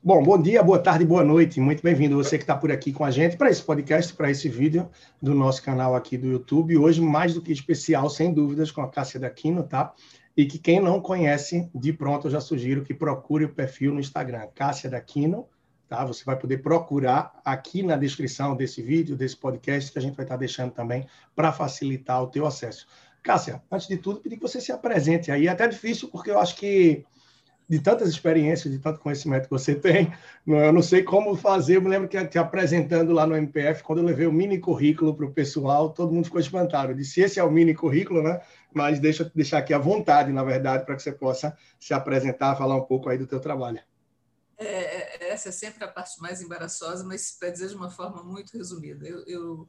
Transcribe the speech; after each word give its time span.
Bom, 0.00 0.22
bom 0.22 0.40
dia, 0.40 0.62
boa 0.62 0.78
tarde, 0.78 1.04
boa 1.04 1.24
noite. 1.24 1.58
Muito 1.58 1.82
bem-vindo 1.82 2.14
você 2.14 2.38
que 2.38 2.44
está 2.44 2.56
por 2.56 2.70
aqui 2.70 2.92
com 2.92 3.04
a 3.04 3.10
gente 3.10 3.36
para 3.36 3.50
esse 3.50 3.60
podcast, 3.60 4.14
para 4.14 4.30
esse 4.30 4.48
vídeo 4.48 4.88
do 5.20 5.34
nosso 5.34 5.60
canal 5.60 5.96
aqui 5.96 6.16
do 6.16 6.28
YouTube. 6.28 6.78
Hoje, 6.78 7.00
mais 7.00 7.34
do 7.34 7.42
que 7.42 7.50
especial, 7.50 8.08
sem 8.08 8.32
dúvidas, 8.32 8.70
com 8.70 8.80
a 8.80 8.88
Cássia 8.88 9.18
Daquino, 9.18 9.64
tá? 9.64 9.92
E 10.36 10.46
que 10.46 10.56
quem 10.56 10.80
não 10.80 11.00
conhece, 11.00 11.68
de 11.74 11.92
pronto, 11.92 12.28
eu 12.28 12.30
já 12.30 12.40
sugiro 12.40 12.84
que 12.84 12.94
procure 12.94 13.44
o 13.44 13.52
perfil 13.52 13.92
no 13.92 13.98
Instagram, 13.98 14.46
Cássia 14.54 14.88
Daquino, 14.88 15.48
tá? 15.88 16.04
Você 16.04 16.24
vai 16.24 16.38
poder 16.38 16.58
procurar 16.58 17.32
aqui 17.44 17.82
na 17.82 17.96
descrição 17.96 18.54
desse 18.54 18.80
vídeo, 18.80 19.16
desse 19.16 19.36
podcast, 19.36 19.90
que 19.90 19.98
a 19.98 20.02
gente 20.02 20.14
vai 20.14 20.24
estar 20.24 20.36
deixando 20.36 20.70
também 20.70 21.08
para 21.34 21.52
facilitar 21.52 22.22
o 22.22 22.28
teu 22.28 22.46
acesso. 22.46 22.86
Cássia, 23.20 23.60
antes 23.68 23.88
de 23.88 23.96
tudo, 23.96 24.20
pedir 24.20 24.36
que 24.36 24.42
você 24.42 24.60
se 24.60 24.70
apresente 24.70 25.32
aí. 25.32 25.48
É 25.48 25.50
até 25.50 25.66
difícil, 25.66 26.08
porque 26.08 26.30
eu 26.30 26.38
acho 26.38 26.54
que 26.54 27.04
de 27.68 27.78
tantas 27.78 28.08
experiências, 28.08 28.72
de 28.72 28.78
tanto 28.78 28.98
conhecimento 28.98 29.44
que 29.44 29.50
você 29.50 29.74
tem, 29.74 30.12
eu 30.46 30.72
não 30.72 30.80
sei 30.80 31.02
como 31.02 31.36
fazer. 31.36 31.76
Eu 31.76 31.82
me 31.82 31.88
lembro 31.88 32.08
que 32.08 32.24
te 32.26 32.38
apresentando 32.38 33.12
lá 33.12 33.26
no 33.26 33.36
MPF, 33.36 33.82
quando 33.82 33.98
eu 33.98 34.04
levei 34.04 34.26
o 34.26 34.32
mini 34.32 34.58
currículo 34.58 35.14
para 35.14 35.26
o 35.26 35.32
pessoal, 35.32 35.90
todo 35.90 36.12
mundo 36.12 36.24
ficou 36.24 36.40
espantado. 36.40 36.92
Eu 36.92 36.96
disse: 36.96 37.20
esse 37.20 37.38
é 37.38 37.44
o 37.44 37.50
mini 37.50 37.74
currículo, 37.74 38.22
né? 38.22 38.40
Mas 38.72 38.98
deixa 38.98 39.30
deixar 39.34 39.58
aqui 39.58 39.74
à 39.74 39.78
vontade, 39.78 40.32
na 40.32 40.42
verdade, 40.42 40.86
para 40.86 40.96
que 40.96 41.02
você 41.02 41.12
possa 41.12 41.56
se 41.78 41.92
apresentar, 41.92 42.56
falar 42.56 42.76
um 42.76 42.84
pouco 42.84 43.10
aí 43.10 43.18
do 43.18 43.26
teu 43.26 43.40
trabalho. 43.40 43.80
É, 44.56 45.26
é 45.26 45.30
essa 45.30 45.50
é 45.50 45.52
sempre 45.52 45.84
a 45.84 45.88
parte 45.88 46.20
mais 46.20 46.40
embaraçosa, 46.40 47.04
mas 47.04 47.30
para 47.30 47.50
dizer 47.50 47.68
de 47.68 47.74
uma 47.74 47.90
forma 47.90 48.24
muito 48.24 48.56
resumida. 48.56 49.06
Eu, 49.06 49.24
eu 49.26 49.68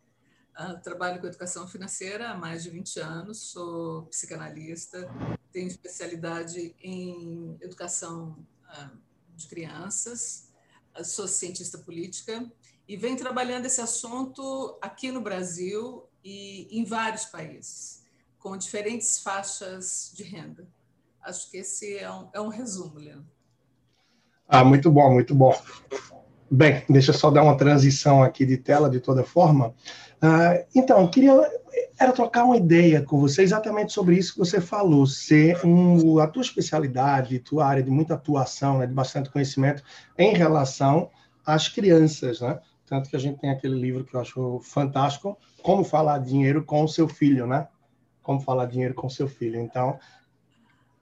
ah, 0.59 0.73
trabalho 0.73 1.21
com 1.21 1.27
educação 1.27 1.65
financeira 1.69 2.31
há 2.31 2.37
mais 2.37 2.63
de 2.63 2.69
20 2.69 2.99
anos, 2.99 3.37
sou 3.51 4.03
psicanalista, 4.07 5.09
tenho 5.53 5.67
especialidade 5.67 6.75
em 6.83 7.57
educação 7.61 8.35
ah, 8.67 8.91
de 9.37 9.47
crianças, 9.47 10.49
ah, 10.93 11.01
sou 11.01 11.29
cientista 11.29 11.77
política 11.77 12.45
e 12.85 12.97
venho 12.97 13.15
trabalhando 13.15 13.67
esse 13.67 13.79
assunto 13.79 14.77
aqui 14.81 15.13
no 15.13 15.21
Brasil 15.21 16.03
e 16.25 16.67
em 16.77 16.83
vários 16.83 17.23
países, 17.23 18.03
com 18.37 18.57
diferentes 18.57 19.17
faixas 19.19 20.11
de 20.13 20.23
renda. 20.23 20.67
Acho 21.21 21.49
que 21.49 21.55
esse 21.55 21.97
é 21.97 22.11
um, 22.11 22.29
é 22.33 22.41
um 22.41 22.49
resumo, 22.49 22.99
Leandro. 22.99 23.31
Ah, 24.45 24.65
muito 24.65 24.91
bom, 24.91 25.13
muito 25.13 25.33
bom. 25.33 25.55
Bem, 26.51 26.83
deixa 26.89 27.11
eu 27.11 27.15
só 27.15 27.29
dar 27.29 27.43
uma 27.43 27.55
transição 27.55 28.23
aqui 28.23 28.43
de 28.43 28.57
tela 28.57 28.89
de 28.89 28.99
toda 28.99 29.23
forma. 29.23 29.73
Uh, 30.21 30.65
então, 30.75 31.07
queria 31.07 31.33
era 31.99 32.11
trocar 32.11 32.45
uma 32.45 32.57
ideia 32.57 33.01
com 33.01 33.19
você 33.19 33.41
exatamente 33.41 33.93
sobre 33.93 34.15
isso 34.15 34.33
que 34.33 34.39
você 34.39 34.61
falou, 34.61 35.05
ser 35.05 35.65
um, 35.65 36.19
a 36.19 36.27
tua 36.27 36.41
especialidade, 36.41 37.39
tua 37.39 37.65
área 37.65 37.83
de 37.83 37.91
muita 37.91 38.13
atuação, 38.13 38.79
né, 38.79 38.87
de 38.87 38.93
bastante 38.93 39.29
conhecimento 39.29 39.83
em 40.17 40.33
relação 40.33 41.09
às 41.45 41.67
crianças, 41.67 42.41
né? 42.41 42.59
Tanto 42.85 43.09
que 43.09 43.15
a 43.15 43.19
gente 43.19 43.39
tem 43.39 43.49
aquele 43.49 43.75
livro 43.75 44.03
que 44.03 44.15
eu 44.15 44.19
acho 44.19 44.59
fantástico, 44.63 45.37
Como 45.61 45.83
Falar 45.83 46.17
Dinheiro 46.19 46.63
com 46.63 46.83
o 46.83 46.87
Seu 46.87 47.07
Filho, 47.07 47.45
né? 47.45 47.67
Como 48.23 48.39
Falar 48.39 48.65
Dinheiro 48.65 48.93
com 48.93 49.07
o 49.07 49.11
Seu 49.11 49.27
Filho. 49.27 49.59
Então, 49.59 49.99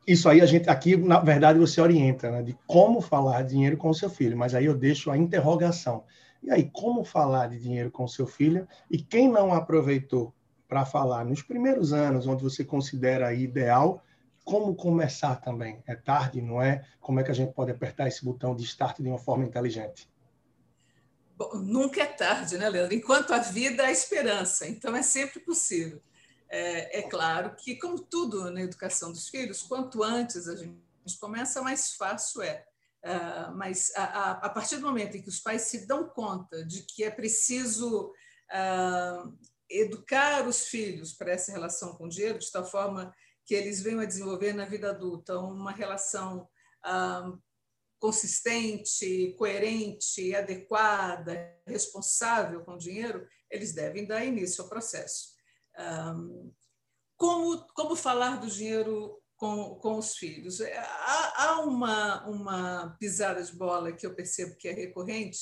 isso 0.05 0.29
aí 0.29 0.41
a 0.41 0.45
gente 0.45 0.69
aqui 0.69 0.95
na 0.95 1.19
verdade 1.19 1.59
você 1.59 1.81
orienta 1.81 2.31
né, 2.31 2.41
de 2.41 2.57
como 2.65 3.01
falar 3.01 3.41
dinheiro 3.41 3.75
com 3.75 3.89
o 3.89 3.93
seu 3.93 4.09
filho 4.09 4.37
mas 4.37 4.55
aí 4.55 4.63
eu 4.63 4.73
deixo 4.73 5.11
a 5.11 5.17
interrogação 5.17 6.05
e 6.41 6.51
aí 6.51 6.69
como 6.71 7.03
falar 7.03 7.47
de 7.47 7.59
dinheiro 7.59 7.91
com 7.91 8.07
seu 8.07 8.27
filho? 8.27 8.67
E 8.89 8.97
quem 8.97 9.29
não 9.29 9.53
aproveitou 9.53 10.33
para 10.67 10.85
falar? 10.85 11.25
Nos 11.25 11.41
primeiros 11.41 11.93
anos 11.93 12.27
onde 12.27 12.43
você 12.43 12.63
considera 12.63 13.33
ideal 13.33 14.03
como 14.43 14.75
começar 14.75 15.35
também? 15.37 15.83
É 15.85 15.95
tarde 15.95 16.41
não 16.41 16.61
é? 16.61 16.85
Como 17.01 17.19
é 17.19 17.23
que 17.23 17.31
a 17.31 17.33
gente 17.33 17.53
pode 17.53 17.71
apertar 17.71 18.07
esse 18.07 18.23
botão 18.23 18.55
de 18.55 18.63
start 18.63 18.99
de 18.99 19.07
uma 19.09 19.19
forma 19.19 19.43
inteligente? 19.43 20.09
Bom, 21.35 21.55
nunca 21.55 22.01
é 22.01 22.05
tarde 22.05 22.57
né 22.57 22.69
Leandro? 22.69 22.95
Enquanto 22.95 23.33
a 23.33 23.39
vida 23.39 23.83
há 23.83 23.91
esperança 23.91 24.67
então 24.67 24.95
é 24.95 25.01
sempre 25.01 25.39
possível. 25.39 26.01
É, 26.49 26.99
é, 26.99 27.01
claro 27.03 27.55
que, 27.55 27.75
como 27.75 27.99
tudo 27.99 28.49
na 28.51 28.61
educação 28.61 29.11
dos 29.11 29.27
filhos, 29.27 29.61
quanto 29.61 30.01
antes 30.01 30.47
a 30.47 30.55
gente 30.55 30.77
começa, 31.19 31.61
mais 31.61 31.93
fácil 31.93 32.41
é. 32.41 32.65
Uh, 33.07 33.55
mas 33.55 33.89
a, 33.95 34.03
a, 34.03 34.31
a, 34.31 34.49
partir 34.49 34.75
do 34.77 34.87
momento 34.87 35.15
em 35.15 35.21
que 35.21 35.29
os 35.29 35.39
pais 35.39 35.61
se 35.61 35.87
dão 35.87 36.09
conta 36.09 36.65
de 36.65 36.81
que 36.81 37.05
é 37.05 37.09
preciso 37.09 38.11
uh, 38.51 39.37
educar 39.69 40.45
os 40.45 40.67
filhos 40.67 41.13
para 41.13 41.31
essa 41.31 41.53
relação 41.53 41.95
com 41.95 42.05
o 42.05 42.09
dinheiro, 42.09 42.37
de 42.37 42.51
tal 42.51 42.65
forma 42.65 43.15
que 43.45 43.55
eles 43.55 43.81
venham 43.81 44.01
a 44.01 44.05
desenvolver 44.05 44.51
na 44.51 44.65
vida 44.65 44.89
adulta 44.89 45.39
uma 45.39 45.71
relação 45.71 46.49
uh, 46.85 47.41
consistente, 47.97 49.33
coerente, 49.37 50.35
adequada, 50.35 51.57
responsável 51.65 52.65
com 52.65 52.73
o 52.73 52.77
dinheiro, 52.77 53.25
eles 53.49 53.73
devem 53.73 54.05
dar 54.05 54.25
início 54.25 54.63
ao 54.63 54.69
processo. 54.69 55.29
Um, 55.79 56.51
como, 57.15 57.65
como 57.73 57.95
falar 57.95 58.35
do 58.35 58.47
dinheiro 58.47 59.17
com, 59.37 59.75
com 59.75 59.97
os 59.97 60.17
filhos? 60.17 60.59
É, 60.59 60.77
há, 60.77 61.33
há 61.37 61.61
uma, 61.61 62.27
uma 62.27 62.97
pisada 62.99 63.41
de 63.41 63.53
bola 63.53 63.93
que 63.93 64.05
eu 64.05 64.13
percebo 64.13 64.57
que 64.57 64.67
é 64.67 64.73
recorrente, 64.73 65.39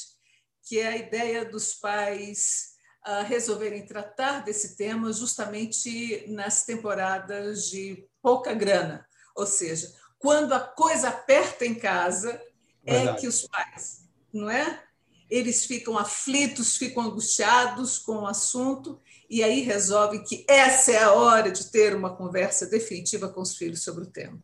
que 0.64 0.80
é 0.80 0.88
a 0.88 0.98
ideia 0.98 1.46
dos 1.46 1.74
pais 1.74 2.76
uh, 3.08 3.24
resolverem 3.26 3.86
tratar 3.86 4.44
desse 4.44 4.76
tema 4.76 5.12
justamente 5.14 6.26
nas 6.28 6.66
temporadas 6.66 7.70
de 7.70 8.08
pouca 8.22 8.54
grana. 8.54 9.08
Ou 9.36 9.46
seja, 9.46 9.94
quando 10.20 10.54
a 10.54 10.60
coisa 10.60 11.10
aperta 11.10 11.66
em 11.66 11.76
casa, 11.76 12.42
é 12.86 12.94
Verdade. 12.98 13.18
é 13.18 13.22
que 13.22 13.28
os 13.28 13.48
pais, 13.48 14.08
não 14.34 14.50
é? 14.50 14.84
Eles 15.30 15.66
ficam 15.66 15.98
aflitos, 15.98 16.78
ficam 16.78 17.04
angustiados 17.04 17.98
com 17.98 18.18
o 18.18 18.28
assunto 18.28 19.02
e 19.30 19.44
aí 19.44 19.62
resolve 19.62 20.24
que 20.24 20.46
essa 20.48 20.92
é 20.92 21.04
a 21.04 21.14
hora 21.14 21.52
de 21.52 21.72
ter 21.72 21.96
uma 21.96 22.16
conversa 22.16 22.66
definitiva 22.66 23.30
com 23.30 23.42
os 23.42 23.56
filhos 23.56 23.84
sobre 23.84 24.04
o 24.04 24.08
tema. 24.08 24.40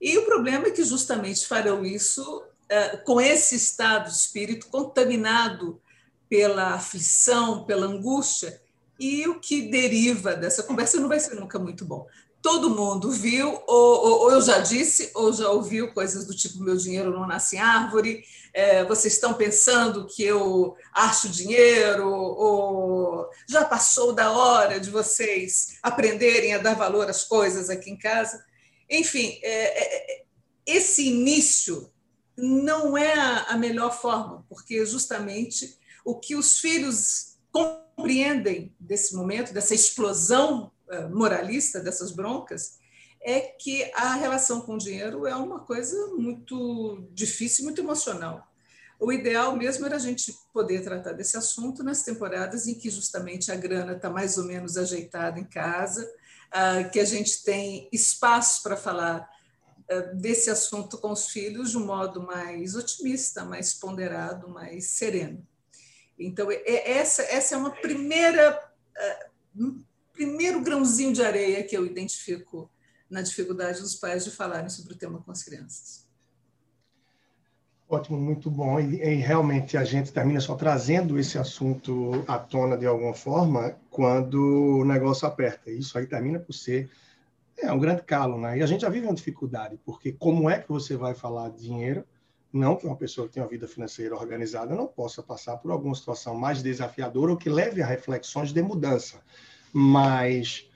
E 0.00 0.16
o 0.18 0.24
problema 0.24 0.66
é 0.66 0.70
que 0.70 0.84
justamente 0.84 1.46
farão 1.46 1.84
isso 1.84 2.42
eh, 2.68 2.96
com 2.98 3.20
esse 3.20 3.54
estado 3.54 4.10
de 4.10 4.16
espírito 4.16 4.68
contaminado 4.68 5.80
pela 6.28 6.74
aflição, 6.74 7.64
pela 7.64 7.86
angústia, 7.86 8.60
e 8.98 9.26
o 9.26 9.40
que 9.40 9.62
deriva 9.70 10.34
dessa 10.34 10.62
conversa 10.62 11.00
não 11.00 11.08
vai 11.08 11.18
ser 11.18 11.34
nunca 11.34 11.58
muito 11.58 11.84
bom. 11.84 12.06
Todo 12.44 12.68
mundo 12.68 13.10
viu, 13.10 13.58
ou, 13.66 14.04
ou, 14.04 14.20
ou 14.20 14.32
eu 14.32 14.42
já 14.42 14.58
disse, 14.58 15.10
ou 15.14 15.32
já 15.32 15.48
ouviu 15.48 15.94
coisas 15.94 16.26
do 16.26 16.36
tipo: 16.36 16.62
meu 16.62 16.76
dinheiro 16.76 17.10
não 17.10 17.26
nasce 17.26 17.56
em 17.56 17.58
árvore, 17.58 18.22
é, 18.52 18.84
vocês 18.84 19.14
estão 19.14 19.32
pensando 19.32 20.06
que 20.06 20.22
eu 20.22 20.76
acho 20.92 21.30
dinheiro, 21.30 22.06
ou 22.06 23.26
já 23.48 23.64
passou 23.64 24.12
da 24.12 24.30
hora 24.30 24.78
de 24.78 24.90
vocês 24.90 25.78
aprenderem 25.82 26.52
a 26.52 26.58
dar 26.58 26.74
valor 26.74 27.08
às 27.08 27.24
coisas 27.24 27.70
aqui 27.70 27.90
em 27.90 27.96
casa. 27.96 28.44
Enfim, 28.90 29.38
é, 29.42 30.18
é, 30.18 30.24
esse 30.66 31.08
início 31.08 31.90
não 32.36 32.94
é 32.94 33.14
a 33.48 33.56
melhor 33.56 33.98
forma, 33.98 34.44
porque 34.50 34.84
justamente 34.84 35.78
o 36.04 36.20
que 36.20 36.36
os 36.36 36.58
filhos 36.58 37.38
compreendem 37.50 38.70
desse 38.78 39.16
momento, 39.16 39.54
dessa 39.54 39.74
explosão 39.74 40.70
é, 40.70 40.73
moralista, 41.10 41.80
dessas 41.80 42.12
broncas, 42.12 42.78
é 43.24 43.40
que 43.40 43.90
a 43.94 44.14
relação 44.14 44.60
com 44.60 44.74
o 44.74 44.78
dinheiro 44.78 45.26
é 45.26 45.34
uma 45.34 45.60
coisa 45.60 46.08
muito 46.08 47.08
difícil, 47.12 47.64
muito 47.64 47.80
emocional. 47.80 48.46
O 49.00 49.10
ideal 49.10 49.56
mesmo 49.56 49.86
era 49.86 49.96
a 49.96 49.98
gente 49.98 50.36
poder 50.52 50.84
tratar 50.84 51.12
desse 51.12 51.36
assunto 51.36 51.82
nas 51.82 52.02
temporadas 52.02 52.66
em 52.66 52.74
que 52.74 52.90
justamente 52.90 53.50
a 53.50 53.56
grana 53.56 53.92
está 53.92 54.10
mais 54.10 54.36
ou 54.38 54.44
menos 54.44 54.76
ajeitada 54.76 55.40
em 55.40 55.44
casa, 55.44 56.08
ah, 56.52 56.84
que 56.84 57.00
a 57.00 57.04
gente 57.04 57.42
tem 57.42 57.88
espaço 57.90 58.62
para 58.62 58.76
falar 58.76 59.28
ah, 59.90 60.00
desse 60.14 60.50
assunto 60.50 60.98
com 60.98 61.10
os 61.10 61.28
filhos 61.28 61.70
de 61.70 61.78
um 61.78 61.86
modo 61.86 62.22
mais 62.22 62.76
otimista, 62.76 63.44
mais 63.44 63.74
ponderado, 63.74 64.48
mais 64.48 64.90
sereno. 64.90 65.44
Então, 66.18 66.48
essa, 66.64 67.22
essa 67.22 67.56
é 67.56 67.58
uma 67.58 67.72
primeira, 67.72 68.62
um 69.56 69.82
primeiro 70.14 70.62
grãozinho 70.62 71.12
de 71.12 71.22
areia 71.22 71.62
que 71.62 71.76
eu 71.76 71.84
identifico 71.84 72.70
na 73.10 73.20
dificuldade 73.20 73.80
dos 73.80 73.96
pais 73.96 74.24
de 74.24 74.30
falarem 74.30 74.70
sobre 74.70 74.94
o 74.94 74.96
tema 74.96 75.20
com 75.20 75.30
as 75.30 75.42
crianças. 75.42 76.04
Ótimo, 77.88 78.18
muito 78.18 78.50
bom. 78.50 78.80
E, 78.80 79.02
e, 79.02 79.14
realmente 79.16 79.76
a 79.76 79.84
gente 79.84 80.12
termina 80.12 80.40
só 80.40 80.54
trazendo 80.54 81.18
esse 81.18 81.36
assunto 81.36 82.24
à 82.26 82.38
tona 82.38 82.78
de 82.78 82.86
alguma 82.86 83.12
forma 83.12 83.76
quando 83.90 84.80
o 84.80 84.84
negócio 84.84 85.28
aperta. 85.28 85.70
Isso 85.70 85.98
aí 85.98 86.06
termina 86.06 86.38
por 86.38 86.54
ser 86.54 86.90
é, 87.58 87.70
um 87.70 87.78
grande 87.78 88.02
calo, 88.02 88.40
né? 88.40 88.58
E 88.58 88.62
a 88.62 88.66
gente 88.66 88.80
já 88.80 88.88
vive 88.88 89.06
uma 89.06 89.14
dificuldade, 89.14 89.78
porque 89.84 90.12
como 90.12 90.48
é 90.48 90.58
que 90.58 90.68
você 90.68 90.96
vai 90.96 91.14
falar 91.14 91.50
de 91.50 91.62
dinheiro? 91.62 92.04
Não 92.52 92.76
que 92.76 92.86
uma 92.86 92.96
pessoa 92.96 93.26
que 93.26 93.34
tem 93.34 93.42
uma 93.42 93.48
vida 93.48 93.68
financeira 93.68 94.14
organizada 94.14 94.74
não 94.74 94.86
possa 94.86 95.22
passar 95.22 95.56
por 95.58 95.70
alguma 95.70 95.94
situação 95.94 96.34
mais 96.34 96.62
desafiadora 96.62 97.32
ou 97.32 97.36
que 97.36 97.50
leve 97.50 97.82
a 97.82 97.86
reflexões 97.86 98.52
de 98.52 98.62
mudança. 98.62 99.20
Mas 99.76 100.70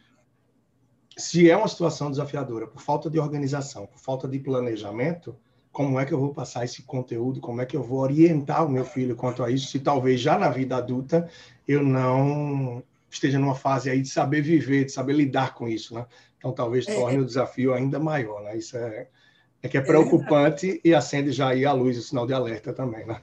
se 1.16 1.48
é 1.48 1.56
uma 1.56 1.68
situação 1.68 2.10
desafiadora 2.10 2.66
por 2.66 2.82
falta 2.82 3.08
de 3.08 3.18
organização, 3.18 3.86
por 3.86 4.00
falta 4.00 4.26
de 4.26 4.40
planejamento, 4.40 5.36
como 5.70 6.00
é 6.00 6.04
que 6.04 6.12
eu 6.12 6.18
vou 6.18 6.34
passar 6.34 6.64
esse 6.64 6.82
conteúdo, 6.82 7.40
como 7.40 7.60
é 7.60 7.66
que 7.66 7.76
eu 7.76 7.82
vou 7.82 8.00
orientar 8.00 8.66
o 8.66 8.68
meu 8.68 8.84
filho 8.84 9.14
quanto 9.14 9.44
a 9.44 9.50
isso, 9.50 9.68
se 9.68 9.78
talvez 9.78 10.20
já 10.20 10.36
na 10.36 10.48
vida 10.48 10.76
adulta 10.76 11.30
eu 11.66 11.84
não 11.84 12.82
esteja 13.08 13.38
numa 13.38 13.54
fase 13.54 13.88
aí 13.88 14.02
de 14.02 14.08
saber 14.08 14.42
viver, 14.42 14.86
de 14.86 14.90
saber 14.90 15.12
lidar 15.12 15.54
com 15.54 15.68
isso, 15.68 15.94
né? 15.94 16.04
Então 16.36 16.52
talvez 16.52 16.88
é, 16.88 16.94
torne 16.94 17.18
é. 17.18 17.20
o 17.20 17.24
desafio 17.24 17.72
ainda 17.72 18.00
maior, 18.00 18.42
né? 18.42 18.56
Isso 18.56 18.76
é, 18.76 19.06
é 19.62 19.68
que 19.68 19.76
é, 19.76 19.80
é 19.80 19.84
preocupante 19.84 20.80
e 20.84 20.92
acende 20.92 21.30
já 21.30 21.50
aí 21.50 21.64
a 21.64 21.72
luz, 21.72 21.96
o 21.96 22.02
sinal 22.02 22.26
de 22.26 22.32
alerta 22.32 22.72
também, 22.72 23.06
né? 23.06 23.22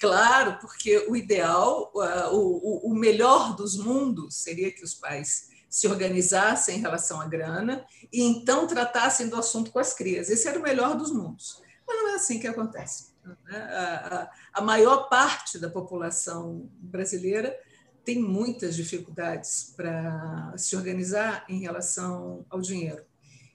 Claro, 0.00 0.58
porque 0.62 1.04
o 1.08 1.14
ideal, 1.14 1.92
o, 2.32 2.90
o 2.90 2.94
melhor 2.94 3.54
dos 3.54 3.76
mundos 3.76 4.36
seria 4.36 4.72
que 4.72 4.82
os 4.82 4.94
pais 4.94 5.50
se 5.68 5.86
organizassem 5.86 6.78
em 6.78 6.80
relação 6.80 7.20
à 7.20 7.28
grana 7.28 7.86
e 8.10 8.22
então 8.22 8.66
tratassem 8.66 9.28
do 9.28 9.36
assunto 9.36 9.70
com 9.70 9.78
as 9.78 9.92
crias. 9.92 10.30
Esse 10.30 10.48
era 10.48 10.58
o 10.58 10.62
melhor 10.62 10.96
dos 10.96 11.12
mundos. 11.12 11.62
Mas 11.86 11.96
não 11.98 12.08
é 12.08 12.14
assim 12.14 12.40
que 12.40 12.46
acontece. 12.46 13.12
Né? 13.22 13.36
A, 13.54 14.30
a, 14.54 14.62
maior 14.62 15.08
parte 15.10 15.58
da 15.58 15.68
população 15.68 16.70
brasileira 16.78 17.54
tem 18.02 18.18
muitas 18.18 18.74
dificuldades 18.74 19.74
para 19.76 20.54
se 20.56 20.74
organizar 20.76 21.44
em 21.46 21.60
relação 21.60 22.46
ao 22.48 22.62
dinheiro. 22.62 23.04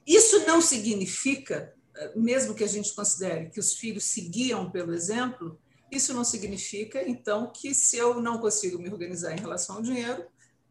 Isso 0.05 0.45
não 0.45 0.61
significa, 0.61 1.73
mesmo 2.15 2.53
que 2.53 2.63
a 2.63 2.67
gente 2.67 2.93
considere 2.93 3.49
que 3.49 3.59
os 3.59 3.73
filhos 3.73 4.03
seguiam 4.03 4.69
pelo 4.69 4.93
exemplo, 4.93 5.59
isso 5.91 6.13
não 6.13 6.23
significa, 6.23 7.07
então, 7.07 7.51
que 7.51 7.73
se 7.73 7.97
eu 7.97 8.21
não 8.21 8.39
consigo 8.39 8.79
me 8.79 8.89
organizar 8.89 9.33
em 9.33 9.39
relação 9.39 9.77
ao 9.77 9.81
dinheiro, 9.81 10.25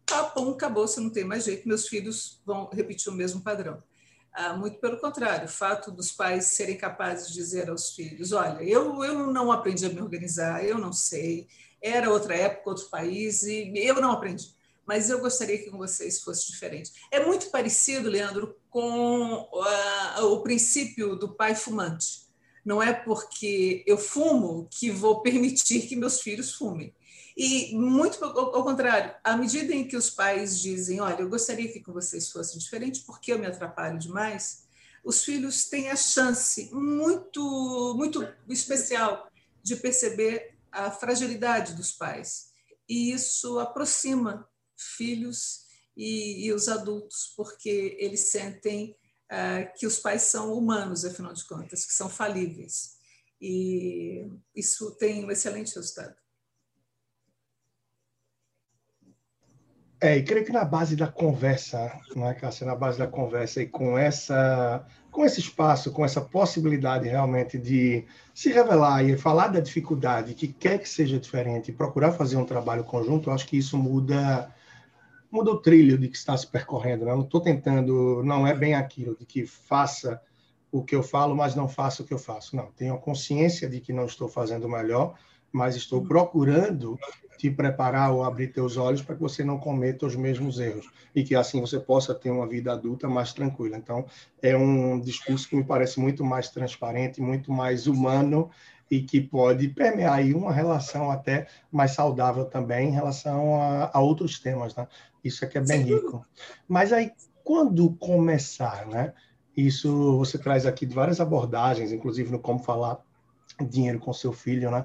tá 0.04 0.32
bom, 0.34 0.50
acabou, 0.50 0.86
você 0.86 1.00
não 1.00 1.10
tem 1.10 1.24
mais 1.24 1.44
jeito, 1.44 1.68
meus 1.68 1.88
filhos 1.88 2.40
vão 2.44 2.68
repetir 2.72 3.12
o 3.12 3.16
mesmo 3.16 3.42
padrão. 3.42 3.82
Ah, 4.32 4.54
muito 4.56 4.78
pelo 4.80 4.98
contrário, 4.98 5.46
o 5.46 5.50
fato 5.50 5.92
dos 5.92 6.10
pais 6.10 6.46
serem 6.46 6.76
capazes 6.76 7.28
de 7.28 7.34
dizer 7.34 7.70
aos 7.70 7.94
filhos: 7.94 8.32
olha, 8.32 8.62
eu, 8.64 9.04
eu 9.04 9.32
não 9.32 9.52
aprendi 9.52 9.86
a 9.86 9.88
me 9.88 10.00
organizar, 10.00 10.64
eu 10.64 10.76
não 10.76 10.92
sei, 10.92 11.46
era 11.80 12.10
outra 12.10 12.34
época, 12.34 12.70
outro 12.70 12.90
país, 12.90 13.44
e 13.44 13.72
eu 13.76 14.00
não 14.00 14.10
aprendi. 14.10 14.52
Mas 14.84 15.08
eu 15.08 15.20
gostaria 15.20 15.56
que 15.56 15.70
com 15.70 15.78
vocês 15.78 16.20
fosse 16.20 16.50
diferente. 16.50 16.90
É 17.10 17.24
muito 17.24 17.50
parecido, 17.50 18.10
Leandro, 18.10 18.56
com 18.68 19.48
uh, 19.52 20.24
o 20.24 20.42
princípio 20.42 21.16
do 21.16 21.34
pai 21.34 21.54
fumante 21.54 22.23
não 22.64 22.82
é 22.82 22.92
porque 22.92 23.84
eu 23.86 23.98
fumo 23.98 24.66
que 24.70 24.90
vou 24.90 25.20
permitir 25.20 25.86
que 25.86 25.96
meus 25.96 26.20
filhos 26.20 26.54
fumem. 26.54 26.94
E 27.36 27.74
muito 27.76 28.24
ao 28.24 28.62
contrário, 28.62 29.12
à 29.24 29.36
medida 29.36 29.74
em 29.74 29.86
que 29.86 29.96
os 29.96 30.08
pais 30.08 30.60
dizem, 30.60 31.00
olha, 31.00 31.20
eu 31.20 31.28
gostaria 31.28 31.70
que 31.70 31.80
com 31.80 31.92
vocês 31.92 32.30
fosse 32.30 32.58
diferente, 32.58 33.00
porque 33.00 33.32
eu 33.32 33.38
me 33.38 33.46
atrapalho 33.46 33.98
demais, 33.98 34.64
os 35.04 35.24
filhos 35.24 35.64
têm 35.64 35.90
a 35.90 35.96
chance 35.96 36.70
muito, 36.72 37.94
muito 37.96 38.26
especial 38.48 39.28
de 39.62 39.76
perceber 39.76 40.54
a 40.70 40.90
fragilidade 40.90 41.74
dos 41.74 41.92
pais. 41.92 42.52
E 42.88 43.12
isso 43.12 43.58
aproxima 43.58 44.48
filhos 44.76 45.64
e, 45.96 46.46
e 46.46 46.52
os 46.52 46.68
adultos, 46.68 47.32
porque 47.36 47.96
eles 47.98 48.30
sentem 48.30 48.96
que 49.76 49.86
os 49.86 49.98
pais 49.98 50.22
são 50.22 50.52
humanos, 50.52 51.04
afinal 51.04 51.32
de 51.32 51.44
contas, 51.46 51.84
que 51.84 51.92
são 51.92 52.08
falíveis. 52.08 52.94
E 53.40 54.26
isso 54.54 54.90
tem 54.96 55.24
um 55.24 55.30
excelente 55.30 55.74
resultado. 55.74 56.14
É, 60.00 60.18
e 60.18 60.22
creio 60.22 60.44
que 60.44 60.52
na 60.52 60.66
base 60.66 60.96
da 60.96 61.06
conversa, 61.06 61.90
não 62.14 62.28
é, 62.28 62.34
Cássia? 62.34 62.66
Na 62.66 62.76
base 62.76 62.98
da 62.98 63.06
conversa 63.06 63.62
e 63.62 63.66
com 63.66 63.96
essa, 63.96 64.84
com 65.10 65.24
esse 65.24 65.40
espaço, 65.40 65.92
com 65.92 66.04
essa 66.04 66.20
possibilidade 66.20 67.08
realmente 67.08 67.58
de 67.58 68.04
se 68.34 68.52
revelar 68.52 69.02
e 69.02 69.16
falar 69.16 69.48
da 69.48 69.60
dificuldade 69.60 70.34
que 70.34 70.48
quer 70.48 70.78
que 70.78 70.88
seja 70.88 71.18
diferente 71.18 71.70
e 71.70 71.74
procurar 71.74 72.12
fazer 72.12 72.36
um 72.36 72.44
trabalho 72.44 72.84
conjunto, 72.84 73.30
eu 73.30 73.34
acho 73.34 73.46
que 73.46 73.56
isso 73.56 73.78
muda 73.78 74.52
muda 75.34 75.50
o 75.50 75.58
trilho 75.58 75.98
de 75.98 76.08
que 76.08 76.16
está 76.16 76.36
se 76.36 76.46
percorrendo. 76.46 77.04
Né? 77.04 77.10
Eu 77.10 77.16
não 77.16 77.24
estou 77.24 77.40
tentando, 77.40 78.22
não 78.22 78.46
é 78.46 78.54
bem 78.54 78.74
aquilo 78.74 79.16
de 79.18 79.26
que 79.26 79.44
faça 79.44 80.22
o 80.70 80.82
que 80.82 80.94
eu 80.94 81.02
falo, 81.02 81.34
mas 81.34 81.56
não 81.56 81.68
faça 81.68 82.02
o 82.02 82.04
que 82.04 82.14
eu 82.14 82.18
faço. 82.18 82.54
Não, 82.54 82.66
tenho 82.72 82.94
a 82.94 82.98
consciência 82.98 83.68
de 83.68 83.80
que 83.80 83.92
não 83.92 84.06
estou 84.06 84.28
fazendo 84.28 84.68
melhor, 84.68 85.14
mas 85.52 85.74
estou 85.74 86.00
uhum. 86.00 86.06
procurando 86.06 86.98
te 87.36 87.50
preparar 87.50 88.12
ou 88.12 88.22
abrir 88.22 88.48
teus 88.48 88.76
olhos 88.76 89.02
para 89.02 89.16
que 89.16 89.20
você 89.20 89.44
não 89.44 89.58
cometa 89.58 90.06
os 90.06 90.14
mesmos 90.14 90.60
erros 90.60 90.88
e 91.14 91.24
que 91.24 91.34
assim 91.34 91.60
você 91.60 91.80
possa 91.80 92.14
ter 92.14 92.30
uma 92.30 92.46
vida 92.46 92.72
adulta 92.72 93.08
mais 93.08 93.32
tranquila. 93.32 93.76
Então, 93.76 94.06
é 94.40 94.56
um 94.56 95.00
discurso 95.00 95.48
que 95.48 95.56
me 95.56 95.64
parece 95.64 95.98
muito 95.98 96.24
mais 96.24 96.48
transparente, 96.48 97.20
muito 97.20 97.52
mais 97.52 97.88
humano 97.88 98.50
e 98.90 99.02
que 99.02 99.20
pode 99.20 99.68
permear 99.68 100.14
aí 100.14 100.32
uma 100.32 100.52
relação 100.52 101.10
até 101.10 101.48
mais 101.72 101.92
saudável 101.92 102.44
também 102.44 102.88
em 102.88 102.92
relação 102.92 103.60
a, 103.60 103.90
a 103.92 104.00
outros 104.00 104.38
temas, 104.38 104.74
né? 104.76 104.86
Isso 105.24 105.44
aqui 105.44 105.58
é 105.58 105.60
bem 105.60 105.82
rico. 105.82 106.24
Mas 106.68 106.92
aí, 106.92 107.12
quando 107.42 107.90
começar, 107.94 108.86
né? 108.86 109.12
Isso 109.56 110.18
você 110.18 110.36
traz 110.36 110.66
aqui 110.66 110.84
de 110.84 110.94
várias 110.94 111.20
abordagens, 111.20 111.92
inclusive 111.92 112.30
no 112.30 112.38
como 112.38 112.58
falar 112.58 112.98
dinheiro 113.68 113.98
com 113.98 114.12
seu 114.12 114.32
filho, 114.32 114.70
né? 114.70 114.84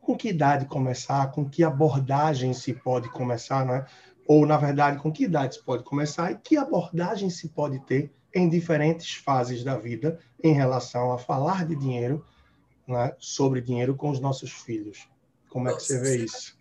Com 0.00 0.16
que 0.16 0.28
idade 0.28 0.66
começar? 0.66 1.30
Com 1.32 1.48
que 1.48 1.64
abordagem 1.64 2.52
se 2.52 2.74
pode 2.74 3.08
começar, 3.10 3.64
né? 3.64 3.86
Ou, 4.26 4.46
na 4.46 4.56
verdade, 4.56 4.98
com 4.98 5.10
que 5.10 5.24
idade 5.24 5.56
se 5.56 5.62
pode 5.62 5.82
começar 5.82 6.30
e 6.30 6.36
que 6.36 6.56
abordagem 6.56 7.28
se 7.30 7.48
pode 7.48 7.80
ter 7.80 8.12
em 8.34 8.48
diferentes 8.48 9.14
fases 9.14 9.64
da 9.64 9.76
vida 9.76 10.18
em 10.42 10.52
relação 10.52 11.12
a 11.12 11.18
falar 11.18 11.66
de 11.66 11.76
dinheiro 11.76 12.24
né, 12.86 13.14
sobre 13.18 13.60
dinheiro 13.60 13.94
com 13.94 14.10
os 14.10 14.20
nossos 14.20 14.50
filhos. 14.52 15.08
Como 15.48 15.68
é 15.68 15.74
que 15.74 15.82
você 15.82 16.00
vê 16.00 16.24
isso? 16.24 16.56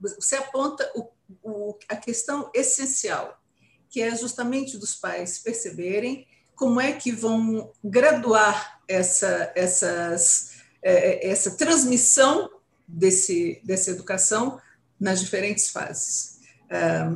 Você 0.00 0.36
aponta 0.36 0.90
o, 0.94 1.08
o, 1.42 1.76
a 1.88 1.96
questão 1.96 2.50
essencial, 2.54 3.40
que 3.90 4.00
é 4.00 4.14
justamente 4.16 4.78
dos 4.78 4.94
pais 4.94 5.38
perceberem 5.38 6.26
como 6.54 6.80
é 6.80 6.92
que 6.92 7.10
vão 7.12 7.72
graduar 7.82 8.80
essa, 8.86 9.52
essas, 9.54 10.52
é, 10.82 11.28
essa 11.28 11.56
transmissão 11.56 12.50
desse, 12.86 13.60
dessa 13.64 13.90
educação 13.90 14.60
nas 14.98 15.20
diferentes 15.20 15.70
fases 15.70 16.31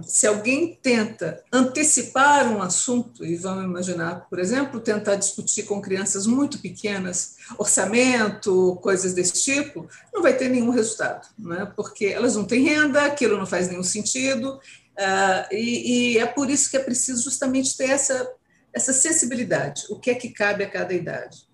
se 0.03 0.27
alguém 0.27 0.79
tenta 0.83 1.43
antecipar 1.51 2.47
um 2.53 2.61
assunto, 2.61 3.25
e 3.25 3.37
vamos 3.37 3.65
imaginar, 3.65 4.27
por 4.29 4.39
exemplo, 4.39 4.81
tentar 4.81 5.17
discutir 5.17 5.63
com 5.63 5.81
crianças 5.81 6.27
muito 6.27 6.59
pequenas 6.59 7.37
orçamento, 7.59 8.79
coisas 8.83 9.15
desse 9.15 9.43
tipo, 9.45 9.89
não 10.13 10.23
vai 10.23 10.37
ter 10.37 10.51
nenhum 10.51 10.71
resultado, 10.71 11.27
né? 11.39 11.71
porque 11.75 12.07
elas 12.07 12.37
não 12.37 12.45
têm 12.45 12.65
renda, 12.65 13.05
aquilo 13.07 13.39
não 13.39 13.47
faz 13.47 13.69
nenhum 13.69 13.83
sentido, 13.83 14.61
ah, 14.99 15.49
e, 15.51 16.19
é 16.19 16.27
por 16.27 16.51
isso 16.51 16.71
que 16.71 16.77
é 16.77 16.81
preciso 16.81 17.23
justamente 17.23 17.77
ter 17.77 17.91
essa, 17.91 18.31
essa 18.73 18.93
sensibilidade, 18.93 19.85
o 19.89 19.99
que 19.99 20.11
é 20.11 20.15
que 20.15 20.31
cabe 20.31 20.65
a 20.65 20.71
cada 20.71 20.93
idade. 20.93 21.47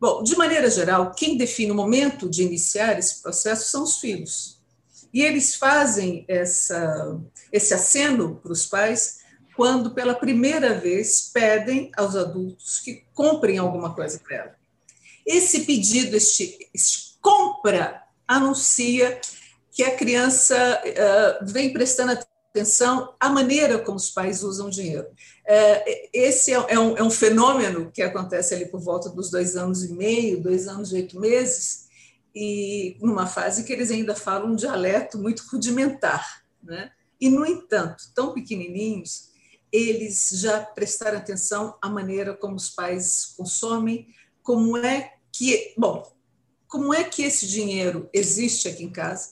Bom, 0.00 0.22
de 0.22 0.36
maneira 0.36 0.70
geral, 0.70 1.12
quem 1.12 1.36
define 1.36 1.72
o 1.72 1.74
momento 1.74 2.28
de 2.28 2.42
iniciar 2.42 2.98
esse 2.98 3.22
processo 3.22 3.70
são 3.70 3.82
os 3.82 3.98
filhos 3.98 4.55
e 5.16 5.22
eles 5.22 5.54
fazem 5.54 6.26
essa, 6.28 7.18
esse 7.50 7.72
aceno 7.72 8.36
para 8.36 8.52
os 8.52 8.66
pais 8.66 9.20
quando, 9.56 9.94
pela 9.94 10.14
primeira 10.14 10.78
vez, 10.78 11.30
pedem 11.32 11.90
aos 11.96 12.14
adultos 12.14 12.80
que 12.80 13.02
comprem 13.14 13.56
alguma 13.56 13.94
coisa 13.94 14.18
para 14.18 14.36
ela. 14.36 14.54
Esse 15.24 15.60
pedido, 15.60 16.14
este, 16.14 16.68
este 16.74 17.16
compra, 17.18 18.02
anuncia 18.28 19.18
que 19.72 19.82
a 19.84 19.96
criança 19.96 20.82
uh, 20.84 21.46
vem 21.46 21.72
prestando 21.72 22.12
atenção 22.12 23.14
à 23.18 23.30
maneira 23.30 23.78
como 23.78 23.96
os 23.96 24.10
pais 24.10 24.42
usam 24.42 24.68
dinheiro. 24.68 25.06
Uh, 25.06 26.08
esse 26.12 26.52
é, 26.52 26.62
é, 26.68 26.78
um, 26.78 26.94
é 26.94 27.02
um 27.02 27.10
fenômeno 27.10 27.90
que 27.90 28.02
acontece 28.02 28.54
ali 28.54 28.66
por 28.66 28.80
volta 28.80 29.08
dos 29.08 29.30
dois 29.30 29.56
anos 29.56 29.82
e 29.82 29.94
meio, 29.94 30.42
dois 30.42 30.68
anos 30.68 30.92
e 30.92 30.96
oito 30.96 31.18
meses, 31.18 31.85
e 32.38 32.98
numa 33.00 33.26
fase 33.26 33.64
que 33.64 33.72
eles 33.72 33.90
ainda 33.90 34.14
falam 34.14 34.52
um 34.52 34.54
dialeto 34.54 35.16
muito 35.16 35.42
rudimentar. 35.50 36.44
Né? 36.62 36.90
E, 37.18 37.30
no 37.30 37.46
entanto, 37.46 38.04
tão 38.14 38.34
pequenininhos, 38.34 39.30
eles 39.72 40.28
já 40.34 40.60
prestaram 40.60 41.16
atenção 41.16 41.78
à 41.80 41.88
maneira 41.88 42.36
como 42.36 42.56
os 42.56 42.68
pais 42.68 43.32
consomem, 43.38 44.08
como 44.42 44.76
é 44.76 45.14
que, 45.32 45.72
bom, 45.78 46.14
como 46.68 46.92
é 46.92 47.04
que 47.04 47.22
esse 47.22 47.46
dinheiro 47.46 48.06
existe 48.12 48.68
aqui 48.68 48.84
em 48.84 48.92
casa, 48.92 49.30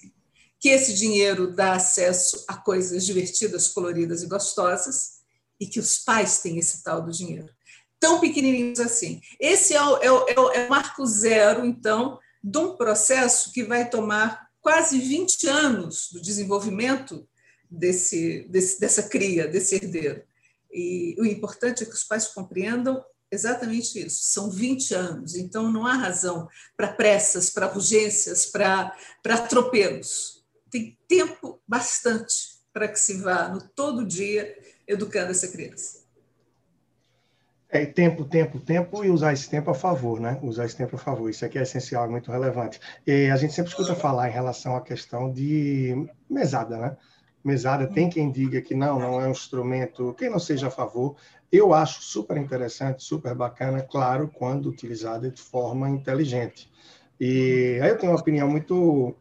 que 0.59 0.71
esse 0.71 0.95
dinheiro 0.95 1.55
dá 1.55 1.75
acesso 1.75 2.43
a 2.49 2.57
coisas 2.57 3.05
divertidas, 3.05 3.69
coloridas 3.69 4.23
e 4.23 4.29
gostosas, 4.29 5.21
e 5.61 5.67
que 5.67 5.79
os 5.79 5.99
pais 5.99 6.39
têm 6.39 6.59
esse 6.59 6.83
tal 6.83 7.03
do 7.03 7.13
dinheiro. 7.13 7.51
Tão 8.01 8.19
pequenininhos 8.19 8.81
assim. 8.81 9.21
Esse 9.39 9.75
é 9.75 9.83
o, 9.83 9.97
é 9.99 10.11
o, 10.11 10.29
é 10.29 10.41
o 10.41 10.51
é 10.53 10.69
marco 10.69 11.05
zero, 11.05 11.67
então, 11.67 12.19
de 12.45 12.59
um 12.59 12.77
processo 12.77 13.51
que 13.53 13.65
vai 13.65 13.89
tomar 13.89 14.51
quase 14.61 14.99
20 14.99 15.49
anos 15.49 16.11
do 16.13 16.21
desenvolvimento 16.21 17.27
desse, 17.71 18.47
desse, 18.51 18.79
dessa 18.79 19.05
cria, 19.05 19.49
desse 19.49 19.77
herdeiro. 19.77 20.23
E 20.71 21.17
o 21.19 21.25
importante 21.25 21.83
é 21.83 21.87
que 21.87 21.95
os 21.95 22.05
pais 22.05 22.29
compreendam 22.29 23.03
exatamente 23.33 23.99
isso. 23.99 24.25
São 24.25 24.51
20 24.51 24.95
anos, 24.95 25.35
então 25.37 25.73
não 25.73 25.87
há 25.87 25.95
razão 25.95 26.47
para 26.77 26.93
pressas, 26.93 27.49
para 27.49 27.73
urgências, 27.75 28.45
para 28.45 28.95
atropelos. 29.25 30.45
Tem 30.71 30.99
tempo 31.09 31.63
bastante 31.67 32.59
para 32.75 32.89
que 32.89 32.99
se 32.99 33.15
vá 33.23 33.49
no 33.49 33.63
todo 33.63 34.05
dia 34.05 34.55
educando 34.87 35.31
essa 35.31 35.49
criança. 35.49 36.04
É 37.75 37.85
tempo, 37.85 38.25
tempo, 38.25 38.61
tempo 38.61 39.04
e 39.04 39.11
usar 39.11 39.33
esse 39.33 39.50
tempo 39.50 39.69
a 39.69 39.75
favor, 39.75 40.21
né? 40.21 40.38
Usar 40.45 40.64
esse 40.64 40.76
tempo 40.76 40.95
a 40.95 40.99
favor. 40.99 41.28
Isso 41.28 41.45
aqui 41.45 41.59
é 41.59 41.62
essencial, 41.62 42.04
é 42.04 42.09
muito 42.09 42.31
relevante. 42.31 42.78
E 43.04 43.28
a 43.28 43.37
gente 43.37 43.52
sempre 43.52 43.73
escuta 43.73 43.97
falar 43.97 44.28
em 44.28 44.33
relação 44.33 44.76
à 44.76 44.81
questão 44.81 45.28
de 45.28 46.07
mesada, 46.31 46.78
né? 46.78 46.97
Mesada, 47.43 47.88
tem 47.88 48.09
quem 48.09 48.31
diga 48.31 48.62
que 48.62 48.76
não, 48.76 49.00
não 49.00 49.21
é 49.21 49.26
um 49.26 49.33
instrumento, 49.33 50.14
quem 50.16 50.31
não 50.31 50.38
seja 50.38 50.69
a 50.69 50.71
favor. 50.71 51.16
Eu 51.50 51.75
acho 51.75 52.00
super 52.00 52.37
interessante, 52.37 53.02
super 53.02 53.35
bacana, 53.35 53.83
claro, 53.83 54.31
quando 54.33 54.69
utilizada 54.69 55.28
de 55.28 55.43
forma 55.43 55.90
inteligente. 55.90 56.71
E 57.19 57.81
aí 57.83 57.88
eu 57.88 57.99
tenho 57.99 58.12
uma 58.12 58.21
opinião 58.21 58.49
muito 58.49 59.16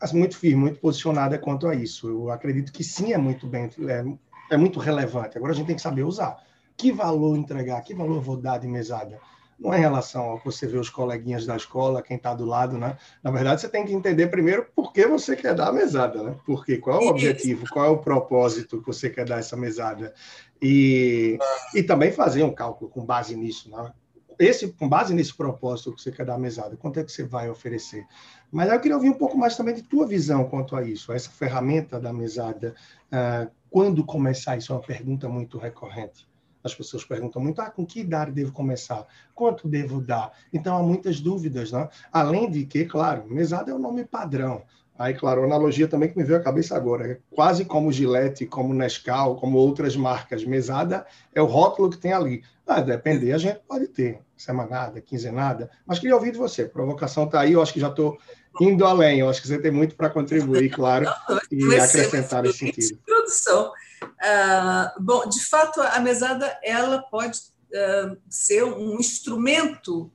assim, 0.00 0.18
muito 0.18 0.38
firme, 0.38 0.62
muito 0.62 0.80
posicionada 0.80 1.38
quanto 1.38 1.66
a 1.66 1.74
isso. 1.74 2.08
Eu 2.08 2.30
acredito 2.30 2.72
que 2.72 2.82
sim 2.82 3.12
é 3.12 3.18
muito 3.18 3.46
bem, 3.46 3.68
é, 3.86 4.54
é 4.54 4.56
muito 4.56 4.80
relevante. 4.80 5.36
Agora 5.36 5.52
a 5.52 5.54
gente 5.54 5.66
tem 5.66 5.76
que 5.76 5.82
saber 5.82 6.02
usar. 6.02 6.42
Que 6.76 6.92
valor 6.92 7.36
entregar? 7.36 7.80
Que 7.82 7.94
valor 7.94 8.20
vou 8.20 8.36
dar 8.36 8.58
de 8.58 8.66
mesada? 8.66 9.18
Não 9.58 9.72
é 9.72 9.78
em 9.78 9.80
relação 9.80 10.22
ao 10.22 10.38
que 10.38 10.44
você 10.46 10.66
vê 10.66 10.76
os 10.76 10.90
coleguinhas 10.90 11.46
da 11.46 11.56
escola, 11.56 12.02
quem 12.02 12.16
está 12.16 12.34
do 12.34 12.44
lado, 12.44 12.76
né? 12.76 12.98
Na 13.22 13.30
verdade, 13.30 13.60
você 13.60 13.68
tem 13.68 13.84
que 13.84 13.92
entender 13.92 14.26
primeiro 14.26 14.66
por 14.74 14.92
que 14.92 15.06
você 15.06 15.36
quer 15.36 15.54
dar 15.54 15.68
a 15.68 15.72
mesada, 15.72 16.22
né? 16.22 16.36
Porque 16.44 16.76
qual 16.78 17.00
é 17.00 17.04
o 17.04 17.08
objetivo, 17.08 17.64
qual 17.70 17.86
é 17.86 17.88
o 17.88 17.98
propósito 17.98 18.80
que 18.80 18.86
você 18.86 19.08
quer 19.08 19.24
dar 19.24 19.38
essa 19.38 19.56
mesada. 19.56 20.12
E, 20.60 21.38
e 21.74 21.82
também 21.82 22.10
fazer 22.10 22.42
um 22.42 22.52
cálculo 22.52 22.90
com 22.90 23.04
base 23.04 23.36
nisso, 23.36 23.70
né? 23.70 23.92
Esse, 24.36 24.72
com 24.72 24.88
base 24.88 25.14
nesse 25.14 25.32
propósito 25.32 25.94
que 25.94 26.02
você 26.02 26.10
quer 26.10 26.26
dar 26.26 26.34
a 26.34 26.38
mesada, 26.38 26.76
quanto 26.76 26.98
é 26.98 27.04
que 27.04 27.12
você 27.12 27.22
vai 27.22 27.48
oferecer? 27.48 28.04
Mas 28.50 28.70
eu 28.70 28.80
queria 28.80 28.96
ouvir 28.96 29.10
um 29.10 29.14
pouco 29.14 29.38
mais 29.38 29.56
também 29.56 29.74
de 29.74 29.82
tua 29.82 30.06
visão 30.06 30.44
quanto 30.48 30.74
a 30.74 30.82
isso, 30.82 31.12
a 31.12 31.14
essa 31.14 31.30
ferramenta 31.30 32.00
da 32.00 32.12
mesada. 32.12 32.74
Uh, 33.06 33.48
quando 33.70 34.04
começar? 34.04 34.56
Isso 34.56 34.72
é 34.72 34.76
uma 34.76 34.82
pergunta 34.82 35.28
muito 35.28 35.56
recorrente. 35.56 36.26
As 36.64 36.74
pessoas 36.74 37.04
perguntam 37.04 37.42
muito: 37.42 37.60
ah, 37.60 37.70
com 37.70 37.84
que 37.84 38.00
idade 38.00 38.32
devo 38.32 38.50
começar? 38.50 39.06
Quanto 39.34 39.68
devo 39.68 40.00
dar? 40.00 40.32
Então 40.52 40.76
há 40.76 40.82
muitas 40.82 41.20
dúvidas, 41.20 41.70
né? 41.70 41.88
Além 42.10 42.50
de 42.50 42.64
que, 42.64 42.86
claro, 42.86 43.24
mesada 43.28 43.70
é 43.70 43.74
o 43.74 43.78
nome 43.78 44.04
padrão. 44.04 44.62
Aí, 44.96 45.12
claro, 45.12 45.42
a 45.42 45.44
analogia 45.44 45.88
também 45.88 46.08
que 46.08 46.16
me 46.16 46.22
veio 46.22 46.38
à 46.38 46.42
cabeça 46.42 46.76
agora, 46.76 47.12
é 47.12 47.18
quase 47.30 47.64
como 47.64 47.90
Gillette, 47.90 48.46
como 48.46 48.72
Nescau, 48.72 49.34
como 49.36 49.58
outras 49.58 49.96
marcas. 49.96 50.44
Mesada 50.44 51.04
é 51.34 51.42
o 51.42 51.46
rótulo 51.46 51.90
que 51.90 51.98
tem 51.98 52.12
ali. 52.12 52.44
Ah, 52.66 52.80
depender, 52.80 53.32
a 53.32 53.38
gente 53.38 53.60
pode 53.68 53.88
ter 53.88 54.20
semanada, 54.36 55.00
quinzenada, 55.00 55.68
mas 55.84 55.98
queria 55.98 56.14
ouvir 56.14 56.32
de 56.32 56.38
você. 56.38 56.62
A 56.62 56.68
provocação 56.68 57.24
está 57.24 57.40
aí, 57.40 57.52
eu 57.52 57.62
acho 57.62 57.72
que 57.72 57.80
já 57.80 57.88
estou 57.88 58.16
indo 58.60 58.86
além, 58.86 59.18
eu 59.18 59.28
acho 59.28 59.42
que 59.42 59.48
você 59.48 59.58
tem 59.58 59.70
muito 59.70 59.96
para 59.96 60.08
contribuir, 60.08 60.70
claro, 60.70 61.06
e 61.50 61.74
acrescentar 61.74 62.42
nesse 62.42 62.58
sentido. 62.58 62.98
Introdução. 63.02 63.72
Uh, 64.04 65.02
bom, 65.02 65.28
de 65.28 65.44
fato, 65.44 65.80
a 65.80 65.98
mesada 66.00 66.58
ela 66.62 67.02
pode 67.02 67.38
uh, 67.38 68.16
ser 68.28 68.64
um 68.64 68.98
instrumento 68.98 70.10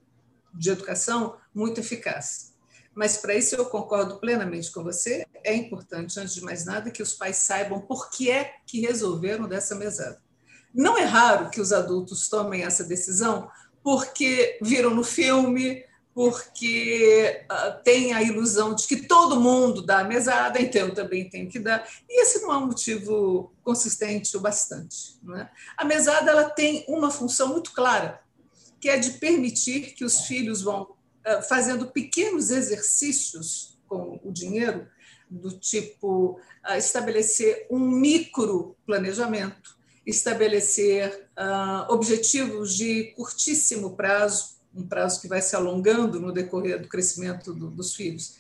de 0.54 0.70
educação 0.72 1.36
muito 1.54 1.80
eficaz. 1.80 2.54
Mas 2.94 3.18
para 3.18 3.36
isso 3.36 3.56
eu 3.56 3.66
concordo 3.66 4.20
plenamente 4.20 4.72
com 4.72 4.84
você. 4.84 5.26
É 5.44 5.54
importante, 5.56 6.20
antes 6.20 6.34
de 6.34 6.42
mais 6.42 6.66
nada, 6.66 6.92
que 6.92 7.02
os 7.02 7.14
pais 7.14 7.38
saibam 7.38 7.80
por 7.80 8.10
que 8.10 8.30
é 8.30 8.56
que 8.66 8.82
resolveram 8.82 9.48
dessa 9.48 9.76
mesada. 9.76 10.22
Não 10.74 10.98
é 10.98 11.04
raro 11.04 11.50
que 11.50 11.62
os 11.62 11.72
adultos 11.72 12.28
tomem 12.28 12.64
essa 12.64 12.84
decisão 12.84 13.50
porque 13.84 14.60
viram 14.62 14.94
no 14.94 15.04
filme, 15.04 15.84
porque 16.20 17.46
uh, 17.50 17.82
tem 17.82 18.12
a 18.12 18.22
ilusão 18.22 18.76
de 18.76 18.86
que 18.86 19.08
todo 19.08 19.40
mundo 19.40 19.82
dá 19.82 20.00
a 20.00 20.04
mesada, 20.04 20.60
então 20.62 20.94
também 20.94 21.30
tenho 21.30 21.48
que 21.48 21.60
dar. 21.60 21.90
E 22.10 22.22
esse 22.22 22.42
não 22.42 22.52
é 22.52 22.58
um 22.58 22.66
motivo 22.66 23.54
consistente 23.64 24.36
o 24.36 24.42
bastante. 24.42 25.18
É? 25.38 25.48
A 25.78 25.86
mesada 25.86 26.30
ela 26.30 26.50
tem 26.50 26.84
uma 26.90 27.10
função 27.10 27.48
muito 27.48 27.72
clara, 27.72 28.22
que 28.82 28.90
é 28.90 29.00
de 29.00 29.12
permitir 29.12 29.94
que 29.94 30.04
os 30.04 30.26
filhos 30.26 30.62
vão 30.62 30.82
uh, 30.82 31.42
fazendo 31.48 31.88
pequenos 31.88 32.50
exercícios 32.50 33.80
com 33.88 34.20
o 34.22 34.30
dinheiro, 34.30 34.90
do 35.30 35.58
tipo 35.58 36.38
uh, 36.68 36.74
estabelecer 36.78 37.66
um 37.72 37.80
micro 37.80 38.76
planejamento, 38.86 39.78
estabelecer 40.06 41.30
objetivos 41.88 42.76
de 42.76 43.14
curtíssimo 43.16 43.96
prazo 43.96 44.59
um 44.74 44.88
prazo 44.88 45.22
que 45.22 45.28
vai 45.28 45.42
se 45.42 45.56
alongando 45.56 46.20
no 46.20 46.32
decorrer 46.32 46.82
do 46.82 46.88
crescimento 46.88 47.54
do, 47.54 47.70
dos 47.70 47.96
filhos, 47.96 48.36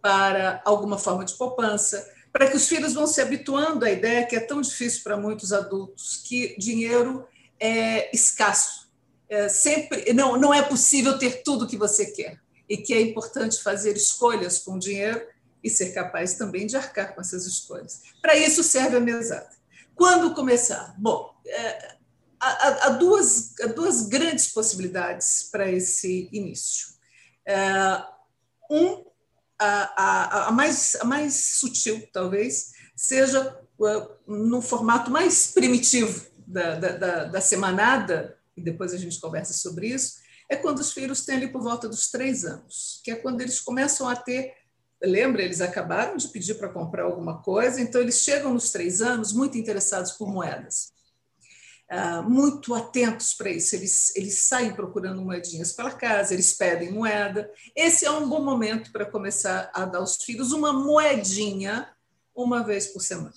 para 0.00 0.62
alguma 0.64 0.98
forma 0.98 1.24
de 1.24 1.34
poupança, 1.34 2.08
para 2.32 2.50
que 2.50 2.56
os 2.56 2.68
filhos 2.68 2.94
vão 2.94 3.06
se 3.06 3.20
habituando 3.20 3.84
à 3.84 3.90
ideia 3.90 4.26
que 4.26 4.36
é 4.36 4.40
tão 4.40 4.60
difícil 4.60 5.02
para 5.02 5.16
muitos 5.16 5.52
adultos 5.52 6.22
que 6.24 6.56
dinheiro 6.58 7.26
é 7.58 8.14
escasso. 8.14 8.86
É 9.28 9.48
sempre 9.48 10.12
não, 10.12 10.38
não 10.38 10.54
é 10.54 10.62
possível 10.62 11.18
ter 11.18 11.42
tudo 11.42 11.66
que 11.66 11.76
você 11.76 12.06
quer 12.06 12.38
e 12.68 12.76
que 12.76 12.94
é 12.94 13.00
importante 13.00 13.62
fazer 13.62 13.96
escolhas 13.96 14.58
com 14.58 14.78
dinheiro 14.78 15.20
e 15.62 15.70
ser 15.70 15.92
capaz 15.92 16.34
também 16.34 16.66
de 16.66 16.76
arcar 16.76 17.14
com 17.14 17.20
essas 17.20 17.46
escolhas. 17.46 18.02
Para 18.22 18.36
isso 18.36 18.62
serve 18.62 18.96
a 18.96 19.00
mesada. 19.00 19.50
Quando 19.94 20.34
começar? 20.34 20.94
Bom, 20.98 21.34
é, 21.44 21.95
há, 22.48 22.86
há, 22.86 22.88
duas, 22.90 23.54
há 23.60 23.66
duas 23.66 24.08
grandes 24.08 24.48
possibilidades 24.48 25.48
para 25.50 25.70
esse 25.70 26.28
início. 26.32 26.88
É, 27.46 28.02
um, 28.70 29.04
a, 29.58 29.68
a, 29.96 30.48
a, 30.48 30.52
mais, 30.52 30.96
a 30.96 31.04
mais 31.04 31.34
sutil, 31.58 32.06
talvez, 32.12 32.72
seja 32.94 33.58
é, 33.82 34.08
no 34.26 34.60
formato 34.60 35.10
mais 35.10 35.52
primitivo 35.52 36.26
da, 36.46 36.74
da, 36.76 37.24
da, 37.24 37.40
semanada, 37.40 38.38
e 38.56 38.62
depois 38.62 38.92
a 38.94 38.96
gente 38.96 39.20
conversa 39.20 39.52
sobre 39.52 39.88
isso, 39.88 40.16
é 40.48 40.56
quando 40.56 40.78
os 40.78 40.92
filhos 40.92 41.24
têm 41.24 41.36
ali 41.36 41.48
por 41.48 41.62
volta 41.62 41.88
dos 41.88 42.10
três 42.10 42.44
anos, 42.44 43.00
que 43.04 43.10
é 43.10 43.16
quando 43.16 43.40
eles 43.40 43.60
começam 43.60 44.08
a 44.08 44.14
ter. 44.14 44.52
Lembra, 45.02 45.42
eles 45.42 45.60
acabaram 45.60 46.16
de 46.16 46.28
pedir 46.28 46.54
para 46.54 46.70
comprar 46.70 47.04
alguma 47.04 47.42
coisa, 47.42 47.80
então 47.80 48.00
eles 48.00 48.20
chegam 48.22 48.54
nos 48.54 48.70
três 48.70 49.02
anos 49.02 49.32
muito 49.32 49.58
interessados 49.58 50.12
por 50.12 50.32
moedas. 50.32 50.95
Ah, 51.88 52.20
muito 52.20 52.74
atentos 52.74 53.32
para 53.34 53.50
isso. 53.50 53.76
Eles, 53.76 54.14
eles 54.16 54.40
saem 54.40 54.74
procurando 54.74 55.22
moedinhas 55.22 55.72
pela 55.72 55.92
casa, 55.92 56.34
eles 56.34 56.52
pedem 56.52 56.90
moeda. 56.90 57.50
Esse 57.76 58.04
é 58.04 58.10
um 58.10 58.28
bom 58.28 58.42
momento 58.42 58.90
para 58.90 59.06
começar 59.06 59.70
a 59.72 59.84
dar 59.84 59.98
aos 59.98 60.16
filhos 60.16 60.52
uma 60.52 60.72
moedinha 60.72 61.88
uma 62.34 62.64
vez 62.64 62.88
por 62.88 63.00
semana. 63.00 63.32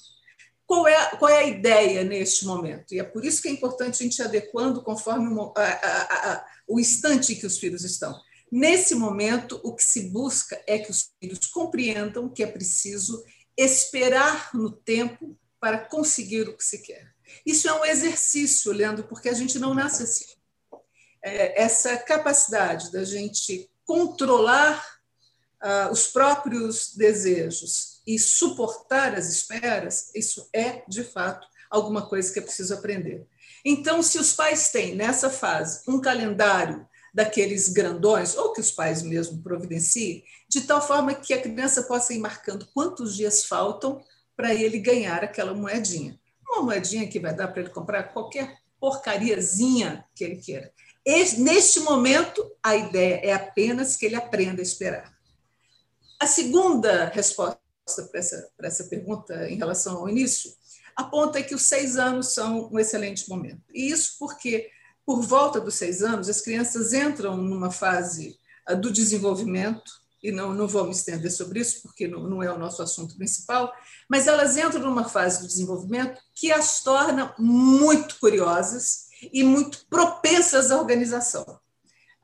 Qual 0.66 0.88
é, 0.88 1.16
qual 1.18 1.30
é 1.30 1.40
a 1.40 1.48
ideia 1.48 2.04
neste 2.04 2.46
momento? 2.46 2.94
E 2.94 3.00
é 3.00 3.04
por 3.04 3.24
isso 3.24 3.42
que 3.42 3.48
é 3.48 3.52
importante 3.52 4.02
a 4.02 4.04
gente 4.04 4.18
ir 4.20 4.24
adequando 4.24 4.84
conforme 4.84 5.28
o, 5.28 5.54
a, 5.56 5.64
a, 5.64 6.34
a, 6.34 6.46
o 6.68 6.80
instante 6.80 7.34
em 7.34 7.36
que 7.36 7.46
os 7.46 7.58
filhos 7.58 7.84
estão. 7.84 8.20
Nesse 8.52 8.96
momento, 8.96 9.60
o 9.64 9.76
que 9.76 9.84
se 9.84 10.10
busca 10.10 10.60
é 10.68 10.80
que 10.80 10.90
os 10.90 11.12
filhos 11.20 11.46
compreendam 11.48 12.30
que 12.30 12.44
é 12.44 12.48
preciso 12.48 13.24
esperar 13.56 14.52
no 14.54 14.72
tempo 14.72 15.38
para 15.60 15.80
conseguir 15.80 16.48
o 16.48 16.58
que 16.58 16.64
se 16.64 16.82
quer. 16.82 17.14
Isso 17.46 17.68
é 17.68 17.74
um 17.74 17.86
exercício, 17.86 18.72
Leandro, 18.72 19.04
porque 19.06 19.30
a 19.30 19.34
gente 19.34 19.58
não 19.60 19.74
nasce 19.74 20.04
assim. 20.04 20.26
É, 21.22 21.62
essa 21.62 21.98
capacidade 21.98 22.92
da 22.92 23.04
gente 23.04 23.70
controlar 23.84 25.00
ah, 25.62 25.90
os 25.92 26.08
próprios 26.08 26.96
desejos 26.96 28.02
e 28.08 28.18
suportar 28.18 29.16
as 29.16 29.28
esperas, 29.30 30.12
isso 30.16 30.48
é, 30.54 30.84
de 30.88 31.04
fato, 31.04 31.48
alguma 31.70 32.08
coisa 32.08 32.32
que 32.32 32.40
é 32.40 32.42
preciso 32.42 32.74
aprender. 32.74 33.28
Então, 33.66 34.02
se 34.02 34.18
os 34.18 34.32
pais 34.32 34.70
têm, 34.70 34.96
nessa 34.96 35.30
fase, 35.30 35.82
um 35.88 36.00
calendário 36.00 36.88
daqueles 37.14 37.68
grandões, 37.68 38.38
ou 38.38 38.54
que 38.54 38.62
os 38.62 38.72
pais 38.72 39.02
mesmo 39.02 39.42
providenciem, 39.42 40.24
de 40.48 40.62
tal 40.62 40.82
forma 40.82 41.14
que 41.14 41.34
a 41.34 41.42
criança 41.42 41.84
possa 41.84 42.14
ir 42.14 42.20
marcando 42.20 42.68
quantos 42.74 43.16
dias 43.16 43.44
faltam 43.44 44.02
para 44.36 44.54
ele 44.54 44.80
ganhar 44.80 45.24
aquela 45.24 45.54
moedinha 45.54 46.18
uma 46.50 46.64
moedinha 46.64 47.08
que 47.08 47.20
vai 47.20 47.34
dar 47.34 47.48
para 47.48 47.62
ele 47.62 47.70
comprar 47.70 48.04
qualquer 48.12 48.58
porcariazinha 48.80 50.06
que 50.16 50.24
ele 50.24 50.38
queira. 50.38 50.72
neste 51.38 51.82
momento, 51.82 52.50
a 52.64 52.76
ideia 52.76 53.22
é 53.24 53.34
apenas 53.34 53.96
que 53.96 54.06
ele 54.06 54.16
aprenda 54.16 54.62
a 54.62 54.64
esperar. 54.64 55.14
A 56.20 56.28
segunda 56.28 57.06
resposta 57.06 57.60
para 58.12 58.20
essa, 58.20 58.50
para 58.58 58.68
essa 58.68 58.84
pergunta 58.86 59.50
em 59.50 59.58
relação 59.58 59.98
ao 59.98 60.10
início 60.10 60.52
aponta 60.96 61.42
que 61.42 61.56
os 61.56 61.64
seis 61.64 61.96
anos 61.96 62.34
são 62.34 62.70
um 62.72 62.80
excelente 62.80 63.30
momento. 63.30 63.62
E 63.74 63.90
isso 63.90 64.18
porque, 64.20 64.70
por 65.06 65.22
volta 65.22 65.60
dos 65.60 65.76
seis 65.76 66.04
anos, 66.04 66.28
as 66.28 66.42
crianças 66.42 66.94
entram 66.94 67.38
numa 67.38 67.72
fase 67.72 68.38
ah, 68.66 68.74
do 68.74 68.92
desenvolvimento 68.92 69.92
e 70.22 70.32
não, 70.32 70.54
não 70.54 70.68
vou 70.68 70.86
me 70.86 70.92
estender 70.92 71.32
sobre 71.32 71.62
isso, 71.62 71.82
porque 71.82 72.08
não, 72.08 72.24
não 72.24 72.44
é 72.44 72.52
o 72.52 72.58
nosso 72.58 72.82
assunto 72.82 73.16
principal, 73.16 73.74
mas 74.10 74.28
elas 74.28 74.58
entram 74.58 74.82
numa 74.82 75.08
fase 75.08 75.42
do 75.42 75.48
desenvolvimento 75.48 76.20
que 76.36 76.52
as 76.52 76.82
torna 76.82 77.34
muito 77.38 78.20
curiosas 78.20 79.08
e 79.34 79.44
muito 79.44 79.86
propensas 79.90 80.72
à 80.72 80.78
organização, 80.78 81.60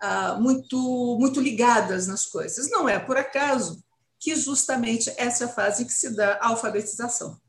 ah, 0.01 0.37
muito, 0.39 1.17
muito 1.19 1.39
ligadas 1.39 2.07
nas 2.07 2.25
coisas. 2.25 2.69
Não 2.69 2.87
é 2.87 2.99
por 2.99 3.17
acaso 3.17 3.83
que 4.19 4.35
justamente 4.35 5.13
essa 5.17 5.45
é 5.45 5.47
a 5.47 5.53
fase 5.53 5.83
em 5.83 5.85
que 5.85 5.93
se 5.93 6.15
dá 6.15 6.33
a 6.41 6.47
alfabetização. 6.49 7.39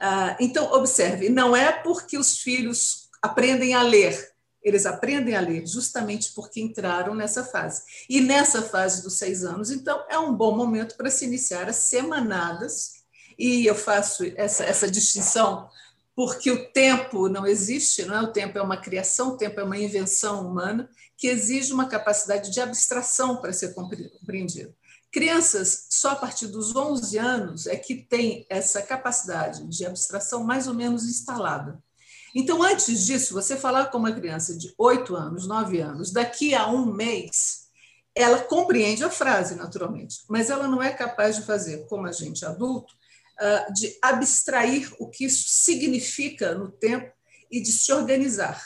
Ah, 0.00 0.36
então, 0.40 0.72
observe, 0.72 1.28
não 1.28 1.56
é 1.56 1.72
porque 1.72 2.18
os 2.18 2.38
filhos 2.38 3.08
aprendem 3.22 3.74
a 3.74 3.82
ler, 3.82 4.30
eles 4.66 4.84
aprendem 4.84 5.36
a 5.36 5.40
ler 5.40 5.64
justamente 5.64 6.32
porque 6.34 6.60
entraram 6.60 7.14
nessa 7.14 7.44
fase. 7.44 7.82
E 8.10 8.20
nessa 8.20 8.62
fase 8.62 9.00
dos 9.00 9.16
seis 9.16 9.44
anos, 9.44 9.70
então, 9.70 10.04
é 10.10 10.18
um 10.18 10.34
bom 10.34 10.56
momento 10.56 10.96
para 10.96 11.08
se 11.08 11.24
iniciar 11.24 11.68
as 11.68 11.76
semanadas, 11.76 13.04
e 13.38 13.64
eu 13.64 13.76
faço 13.76 14.24
essa, 14.34 14.64
essa 14.64 14.90
distinção 14.90 15.68
porque 16.16 16.50
o 16.50 16.72
tempo 16.72 17.28
não 17.28 17.46
existe, 17.46 18.04
não 18.06 18.16
é? 18.16 18.22
O 18.22 18.32
tempo 18.32 18.56
é 18.56 18.62
uma 18.62 18.78
criação, 18.78 19.34
o 19.34 19.36
tempo 19.36 19.60
é 19.60 19.62
uma 19.62 19.76
invenção 19.76 20.48
humana 20.48 20.88
que 21.16 21.28
exige 21.28 21.72
uma 21.72 21.88
capacidade 21.88 22.50
de 22.50 22.58
abstração 22.58 23.36
para 23.36 23.52
ser 23.52 23.74
compreendido. 23.74 24.74
Crianças, 25.12 25.86
só 25.90 26.12
a 26.12 26.16
partir 26.16 26.46
dos 26.46 26.74
11 26.74 27.18
anos 27.18 27.66
é 27.66 27.76
que 27.76 27.94
tem 27.94 28.46
essa 28.48 28.82
capacidade 28.82 29.68
de 29.68 29.84
abstração 29.86 30.42
mais 30.42 30.66
ou 30.66 30.74
menos 30.74 31.04
instalada. 31.04 31.78
Então, 32.38 32.62
antes 32.62 33.06
disso, 33.06 33.32
você 33.32 33.56
falar 33.56 33.86
com 33.86 33.96
uma 33.96 34.12
criança 34.12 34.54
de 34.54 34.70
8 34.76 35.16
anos, 35.16 35.46
9 35.46 35.80
anos, 35.80 36.12
daqui 36.12 36.54
a 36.54 36.68
um 36.68 36.84
mês, 36.84 37.68
ela 38.14 38.40
compreende 38.40 39.02
a 39.02 39.08
frase, 39.08 39.54
naturalmente, 39.54 40.18
mas 40.28 40.50
ela 40.50 40.68
não 40.68 40.82
é 40.82 40.92
capaz 40.92 41.36
de 41.36 41.42
fazer, 41.42 41.86
como 41.86 42.06
a 42.06 42.12
gente 42.12 42.44
adulto, 42.44 42.92
ah, 43.38 43.68
de 43.74 43.96
abstrair 44.02 44.92
o 44.98 45.08
que 45.08 45.24
isso 45.24 45.48
significa 45.48 46.54
no 46.54 46.70
tempo 46.70 47.10
e 47.50 47.58
de 47.58 47.72
se 47.72 47.90
organizar 47.90 48.62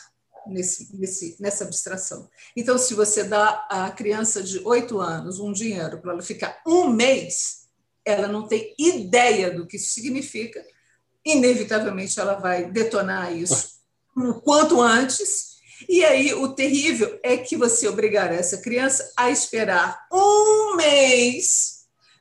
nesse, 0.48 0.96
nesse, 0.96 1.36
nessa 1.38 1.62
abstração. 1.62 2.28
Então, 2.56 2.76
se 2.76 2.92
você 2.92 3.22
dá 3.22 3.68
à 3.70 3.88
criança 3.92 4.42
de 4.42 4.58
oito 4.64 4.98
anos 4.98 5.38
um 5.38 5.52
dinheiro 5.52 6.00
para 6.00 6.14
ela 6.14 6.22
ficar 6.22 6.60
um 6.66 6.90
mês, 6.90 7.68
ela 8.04 8.26
não 8.26 8.48
tem 8.48 8.74
ideia 8.76 9.48
do 9.48 9.64
que 9.64 9.76
isso 9.76 9.92
significa, 9.92 10.60
inevitavelmente 11.24 12.18
ela 12.18 12.34
vai 12.34 12.70
detonar 12.70 13.36
isso 13.36 13.80
o 14.16 14.34
quanto 14.34 14.80
antes. 14.80 15.50
E 15.88 16.04
aí, 16.04 16.34
o 16.34 16.52
terrível 16.52 17.18
é 17.22 17.36
que 17.36 17.56
você 17.56 17.88
obrigar 17.88 18.32
essa 18.32 18.58
criança 18.58 19.12
a 19.16 19.30
esperar 19.30 20.06
um 20.12 20.76
mês 20.76 21.80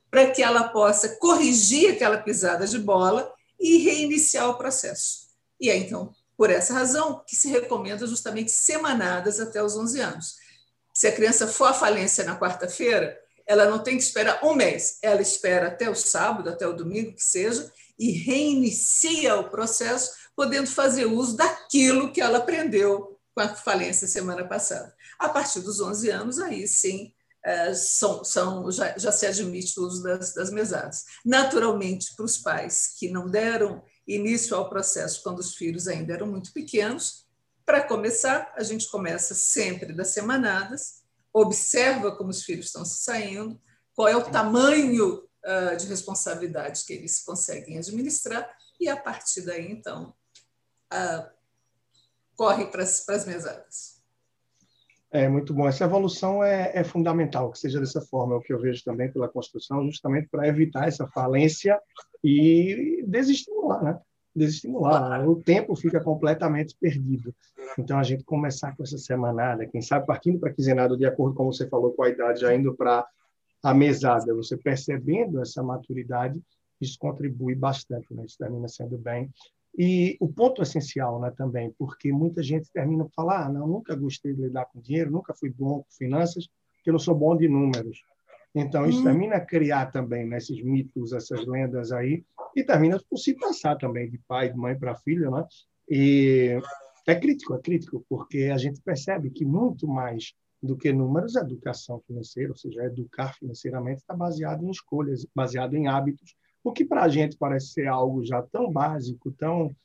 para 0.09 0.31
que 0.31 0.41
ela 0.41 0.69
possa 0.69 1.09
corrigir 1.17 1.91
aquela 1.91 2.17
pisada 2.17 2.65
de 2.65 2.79
bola 2.79 3.31
e 3.59 3.77
reiniciar 3.77 4.49
o 4.49 4.57
processo. 4.57 5.27
E 5.59 5.69
é 5.69 5.75
então, 5.75 6.13
por 6.37 6.49
essa 6.49 6.73
razão, 6.73 7.21
que 7.27 7.35
se 7.35 7.49
recomenda 7.49 8.07
justamente 8.07 8.51
semanadas 8.51 9.39
até 9.39 9.61
os 9.61 9.75
11 9.75 9.99
anos. 9.99 10.35
Se 10.93 11.07
a 11.07 11.11
criança 11.11 11.47
for 11.47 11.65
à 11.65 11.73
falência 11.73 12.23
na 12.23 12.39
quarta-feira, 12.39 13.19
ela 13.45 13.65
não 13.65 13.79
tem 13.79 13.97
que 13.97 14.03
esperar 14.03 14.43
um 14.43 14.53
mês, 14.53 14.99
ela 15.01 15.21
espera 15.21 15.67
até 15.67 15.89
o 15.89 15.95
sábado, 15.95 16.49
até 16.49 16.67
o 16.67 16.73
domingo, 16.73 17.13
que 17.13 17.23
seja, 17.23 17.71
e 17.99 18.11
reinicia 18.11 19.35
o 19.35 19.49
processo, 19.49 20.13
podendo 20.35 20.69
fazer 20.69 21.05
uso 21.05 21.35
daquilo 21.35 22.13
que 22.13 22.21
ela 22.21 22.37
aprendeu 22.37 23.19
com 23.35 23.41
a 23.41 23.49
falência 23.49 24.07
semana 24.07 24.47
passada. 24.47 24.95
A 25.19 25.27
partir 25.27 25.59
dos 25.59 25.81
11 25.81 26.09
anos, 26.09 26.39
aí 26.39 26.65
sim, 26.65 27.13
é, 27.43 27.73
são, 27.73 28.23
são, 28.23 28.71
já, 28.71 28.97
já 28.97 29.11
se 29.11 29.25
admite 29.25 29.77
o 29.79 29.83
uso 29.83 30.01
das, 30.01 30.33
das 30.33 30.49
mesadas. 30.49 31.03
Naturalmente, 31.25 32.15
para 32.15 32.25
os 32.25 32.37
pais 32.37 32.95
que 32.97 33.09
não 33.09 33.29
deram 33.29 33.83
início 34.07 34.55
ao 34.55 34.69
processo 34.69 35.21
quando 35.21 35.39
os 35.39 35.55
filhos 35.55 35.87
ainda 35.87 36.13
eram 36.13 36.27
muito 36.27 36.53
pequenos, 36.53 37.27
para 37.65 37.83
começar, 37.83 38.51
a 38.55 38.63
gente 38.63 38.89
começa 38.89 39.35
sempre 39.35 39.93
das 39.93 40.07
semanadas, 40.07 41.03
observa 41.31 42.15
como 42.15 42.31
os 42.31 42.43
filhos 42.43 42.67
estão 42.67 42.83
se 42.83 43.03
saindo, 43.03 43.61
qual 43.93 44.07
é 44.07 44.15
o 44.15 44.23
tamanho 44.23 45.28
uh, 45.45 45.77
de 45.77 45.87
responsabilidade 45.87 46.83
que 46.85 46.93
eles 46.93 47.23
conseguem 47.23 47.77
administrar, 47.77 48.49
e 48.79 48.87
a 48.87 48.95
partir 48.95 49.41
daí, 49.41 49.71
então, 49.71 50.13
uh, 50.93 51.29
corre 52.35 52.67
para 52.67 52.83
as 52.83 53.25
mesadas. 53.25 53.99
É 55.11 55.27
muito 55.27 55.53
bom. 55.53 55.67
Essa 55.67 55.85
evolução 55.85 56.43
é, 56.43 56.71
é, 56.73 56.83
fundamental, 56.83 57.51
que 57.51 57.57
seja 57.57 57.79
dessa 57.79 57.99
forma, 57.99 58.35
é 58.35 58.37
o 58.37 58.41
que 58.41 58.53
eu 58.53 58.61
vejo 58.61 58.83
também 58.83 59.11
pela 59.11 59.27
construção, 59.27 59.83
justamente 59.85 60.29
para 60.29 60.47
evitar 60.47 60.87
essa 60.87 61.07
falência 61.07 61.79
e 62.23 63.03
desestimular, 63.07 63.83
né? 63.83 63.99
Desestimular. 64.35 65.27
O 65.27 65.41
tempo 65.41 65.75
fica 65.75 65.99
completamente 65.99 66.77
perdido. 66.79 67.33
Então, 67.77 67.97
a 67.97 68.03
gente 68.03 68.23
começar 68.23 68.75
com 68.77 68.83
essa 68.83 68.99
semanada, 68.99 69.65
quem 69.65 69.81
sabe 69.81 70.05
partindo 70.05 70.39
para 70.39 70.51
a 70.51 70.53
quinzenada, 70.53 70.95
de 70.95 71.05
acordo 71.05 71.35
com 71.35 71.45
você 71.45 71.67
falou, 71.67 71.91
com 71.93 72.03
a 72.03 72.09
idade, 72.09 72.41
já 72.41 72.53
indo 72.53 72.75
para 72.75 73.05
a 73.63 73.73
mesada, 73.73 74.33
você 74.33 74.57
percebendo 74.57 75.41
essa 75.41 75.61
maturidade, 75.61 76.41
isso 76.79 76.97
contribui 76.97 77.55
bastante, 77.55 78.13
né? 78.13 78.23
Isso 78.25 78.37
termina 78.37 78.67
sendo 78.67 78.97
bem 78.97 79.29
e 79.77 80.17
o 80.19 80.27
ponto 80.27 80.61
essencial 80.61 81.19
né, 81.19 81.31
também, 81.35 81.73
porque 81.77 82.11
muita 82.11 82.41
gente 82.41 82.71
termina 82.71 83.05
por 83.05 83.13
falar, 83.13 83.45
ah, 83.45 83.49
não, 83.49 83.67
nunca 83.67 83.95
gostei 83.95 84.33
de 84.33 84.41
lidar 84.41 84.65
com 84.65 84.81
dinheiro, 84.81 85.11
nunca 85.11 85.33
fui 85.33 85.49
bom 85.49 85.79
com 85.79 85.91
finanças, 85.91 86.47
porque 86.75 86.89
eu 86.89 86.93
não 86.93 86.99
sou 86.99 87.15
bom 87.15 87.35
de 87.37 87.47
números. 87.47 88.03
Então, 88.53 88.87
isso 88.87 89.01
hum. 89.01 89.03
termina 89.03 89.35
a 89.35 89.45
criar 89.45 89.87
também 89.91 90.25
né, 90.25 90.37
esses 90.37 90.61
mitos, 90.63 91.13
essas 91.13 91.45
lendas 91.45 91.91
aí, 91.91 92.23
e 92.55 92.63
termina 92.63 92.99
por 93.09 93.17
se 93.17 93.35
passar 93.35 93.77
também 93.77 94.09
de 94.09 94.17
pai, 94.27 94.51
de 94.51 94.57
mãe 94.57 94.77
para 94.77 94.95
filho, 94.95 95.29
né? 95.29 95.45
E 95.87 96.59
é 97.07 97.15
crítico, 97.15 97.53
é 97.53 97.59
crítico, 97.59 98.03
porque 98.09 98.49
a 98.51 98.57
gente 98.57 98.81
percebe 98.81 99.29
que 99.29 99.45
muito 99.45 99.87
mais 99.87 100.33
do 100.61 100.75
que 100.75 100.91
números, 100.91 101.35
educação 101.35 102.01
financeira, 102.05 102.51
ou 102.51 102.57
seja, 102.57 102.83
educar 102.83 103.33
financeiramente, 103.33 104.01
está 104.01 104.15
baseado 104.15 104.63
em 104.65 104.71
escolhas, 104.71 105.25
baseado 105.33 105.75
em 105.75 105.87
hábitos 105.87 106.35
o 106.63 106.71
que 106.71 106.85
para 106.85 107.03
a 107.03 107.09
gente 107.09 107.37
parece 107.37 107.67
ser 107.67 107.87
algo 107.87 108.23
já 108.23 108.41
tão 108.41 108.71
básico, 108.71 109.31
tão 109.31 109.75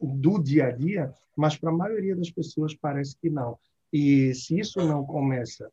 do 0.00 0.38
dia 0.38 0.66
a 0.66 0.70
dia, 0.70 1.12
mas 1.36 1.56
para 1.56 1.70
a 1.70 1.76
maioria 1.76 2.16
das 2.16 2.30
pessoas 2.30 2.74
parece 2.74 3.16
que 3.18 3.30
não. 3.30 3.58
E 3.92 4.34
se 4.34 4.58
isso 4.58 4.78
não 4.80 5.04
começa 5.04 5.70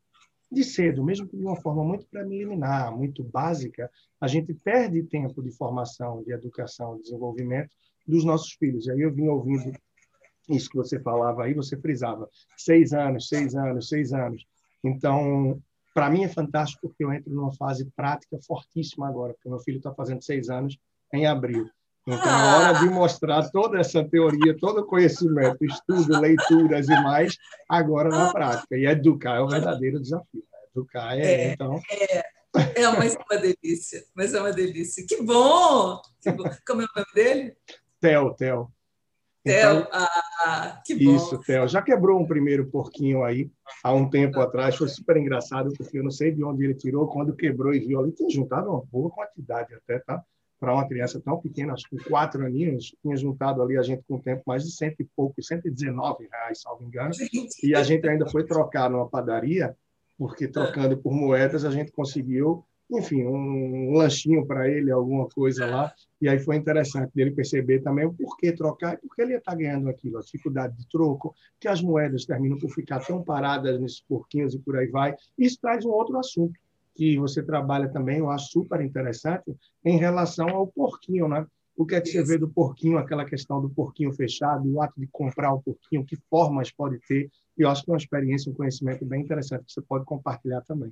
de 0.51 0.63
cedo, 0.63 1.03
mesmo 1.03 1.27
que 1.27 1.37
de 1.37 1.43
uma 1.43 1.57
forma 1.57 1.83
muito 1.83 2.07
preliminar, 2.07 2.95
muito 2.95 3.23
básica, 3.23 3.91
a 4.19 4.27
gente 4.27 4.53
perde 4.53 5.03
tempo 5.03 5.41
de 5.41 5.51
formação, 5.51 6.23
de 6.23 6.31
educação, 6.31 6.95
de 6.95 7.03
desenvolvimento 7.03 7.75
dos 8.07 8.23
nossos 8.23 8.53
filhos. 8.53 8.87
E 8.87 8.91
aí 8.91 9.01
eu 9.01 9.13
vim 9.13 9.27
ouvindo 9.27 9.77
isso 10.49 10.69
que 10.69 10.77
você 10.77 10.99
falava 10.99 11.43
aí, 11.43 11.53
você 11.53 11.77
frisava 11.77 12.29
seis 12.55 12.93
anos, 12.93 13.27
seis 13.27 13.55
anos, 13.55 13.89
seis 13.89 14.13
anos. 14.13 14.45
Então, 14.83 15.61
para 15.93 16.09
mim 16.09 16.23
é 16.23 16.29
fantástico 16.29 16.87
porque 16.87 17.03
eu 17.03 17.11
entro 17.11 17.33
numa 17.33 17.53
fase 17.53 17.85
prática 17.95 18.37
fortíssima 18.45 19.07
agora, 19.07 19.33
porque 19.33 19.49
meu 19.49 19.59
filho 19.59 19.77
está 19.77 19.93
fazendo 19.93 20.23
seis 20.23 20.49
anos 20.49 20.77
em 21.13 21.25
abril. 21.25 21.69
Então, 22.07 22.29
é 22.29 22.55
hora 22.55 22.79
de 22.79 22.89
mostrar 22.89 23.49
toda 23.49 23.79
essa 23.79 24.01
teoria, 24.07 24.55
todo 24.57 24.79
o 24.79 24.85
conhecimento, 24.85 25.65
estudo, 25.65 26.17
leituras 26.21 26.87
e 26.87 26.93
mais, 27.01 27.35
agora 27.67 28.07
na 28.07 28.31
prática. 28.31 28.77
E 28.77 28.85
educar 28.85 29.35
é 29.35 29.41
o 29.41 29.47
verdadeiro 29.47 29.99
desafio. 29.99 30.41
Né? 30.41 30.59
Educar 30.73 31.17
é, 31.17 31.21
é 31.21 31.51
então... 31.51 31.81
É, 31.91 32.81
é 32.81 32.87
uma, 32.87 33.03
uma 33.03 33.41
delícia, 33.41 34.05
mas 34.15 34.33
é 34.33 34.39
uma 34.39 34.53
delícia. 34.53 35.05
Que 35.05 35.21
bom! 35.21 36.01
Que 36.21 36.31
bom. 36.31 36.45
Como 36.65 36.81
é 36.81 36.85
o 36.85 36.87
nome 36.95 37.07
dele? 37.13 37.57
Theo, 37.99 38.33
Theo. 38.35 38.71
Theo, 39.47 39.79
então, 39.79 39.87
ah, 39.91 40.81
que 40.85 40.95
bom. 40.95 41.15
Isso, 41.15 41.39
Theo. 41.39 41.67
Já 41.67 41.81
quebrou 41.81 42.19
um 42.19 42.27
primeiro 42.27 42.67
porquinho 42.67 43.23
aí, 43.23 43.49
há 43.83 43.93
um 43.93 44.09
tempo 44.09 44.39
atrás. 44.39 44.75
Foi 44.75 44.87
super 44.87 45.17
engraçado, 45.17 45.71
porque 45.77 45.97
eu 45.97 46.03
não 46.03 46.11
sei 46.11 46.31
de 46.31 46.43
onde 46.43 46.63
ele 46.63 46.75
tirou. 46.75 47.07
Quando 47.07 47.35
quebrou 47.35 47.73
e 47.73 47.79
viu 47.79 47.99
ali, 47.99 48.11
tinha 48.11 48.29
juntado 48.29 48.69
uma 48.69 48.83
boa 48.91 49.09
quantidade 49.09 49.73
até, 49.73 49.99
tá? 49.99 50.21
Para 50.59 50.73
uma 50.73 50.87
criança 50.87 51.21
tão 51.23 51.39
pequena, 51.39 51.73
acho 51.73 51.87
que 51.89 51.97
com 51.97 52.09
quatro 52.09 52.43
aninhos, 52.45 52.95
tinha 53.01 53.15
juntado 53.15 53.61
ali 53.61 53.77
a 53.77 53.83
gente 53.83 54.03
com 54.07 54.15
o 54.15 54.21
tempo 54.21 54.43
mais 54.47 54.63
de 54.63 54.71
cento 54.71 55.01
e 55.01 55.07
pouco, 55.15 55.41
119 55.41 56.27
reais, 56.31 56.61
salvo 56.61 56.83
engano. 56.83 57.11
E 57.63 57.75
a 57.75 57.83
gente 57.83 58.07
ainda 58.07 58.27
foi 58.27 58.43
trocar 58.43 58.89
numa 58.89 59.07
padaria, 59.07 59.75
porque 60.17 60.47
trocando 60.47 60.97
por 60.97 61.13
moedas 61.13 61.63
a 61.63 61.69
gente 61.69 61.91
conseguiu 61.91 62.65
enfim, 62.89 63.25
um, 63.25 63.93
lanchinho 63.93 64.45
para 64.45 64.69
ele, 64.69 64.91
alguma 64.91 65.27
coisa 65.27 65.65
lá. 65.65 65.93
E 66.21 66.27
aí 66.27 66.39
foi 66.39 66.55
interessante 66.55 67.11
dele 67.13 67.31
perceber 67.31 67.81
também 67.81 68.05
o 68.05 68.13
porquê 68.13 68.51
trocar 68.51 68.93
e 68.93 68.97
porque 68.97 69.21
ele 69.21 69.33
ia 69.33 69.37
estar 69.37 69.51
tá 69.51 69.57
ganhando 69.57 69.89
aquilo, 69.89 70.17
a 70.17 70.21
dificuldade 70.21 70.77
de 70.77 70.87
troco, 70.87 71.35
que 71.59 71.67
as 71.67 71.81
moedas 71.81 72.25
terminam 72.25 72.57
por 72.57 72.69
ficar 72.69 72.99
tão 72.99 73.21
paradas 73.23 73.79
nesses 73.79 74.01
porquinhos 74.01 74.53
e 74.53 74.59
por 74.59 74.77
aí 74.77 74.87
vai. 74.87 75.15
Isso 75.37 75.59
traz 75.61 75.85
um 75.85 75.89
outro 75.89 76.17
assunto 76.17 76.57
que 76.95 77.17
você 77.17 77.43
trabalha 77.43 77.87
também, 77.89 78.17
eu 78.17 78.29
acho 78.29 78.51
super 78.51 78.81
interessante, 78.81 79.55
em 79.85 79.97
relação 79.97 80.49
ao 80.49 80.65
porquinho, 80.65 81.27
né? 81.27 81.45
O 81.75 81.85
que 81.85 81.93
é 81.93 82.01
que 82.01 82.09
você 82.09 82.23
vê 82.23 82.39
do 82.39 82.49
porquinho, 82.49 82.97
aquela 82.97 83.23
questão 83.23 83.61
do 83.61 83.69
porquinho 83.69 84.11
fechado, 84.11 84.67
o 84.67 84.81
ato 84.81 84.99
de 84.99 85.05
comprar 85.07 85.53
o 85.53 85.61
porquinho, 85.61 86.03
que 86.03 86.17
formas 86.27 86.71
pode 86.71 86.97
ter? 87.07 87.29
E 87.55 87.61
eu 87.61 87.69
acho 87.69 87.83
que 87.83 87.91
é 87.91 87.93
uma 87.93 87.99
experiência, 87.99 88.51
um 88.51 88.55
conhecimento 88.55 89.05
bem 89.05 89.21
interessante 89.21 89.65
que 89.65 89.71
você 89.71 89.81
pode 89.81 90.03
compartilhar 90.05 90.61
também. 90.61 90.91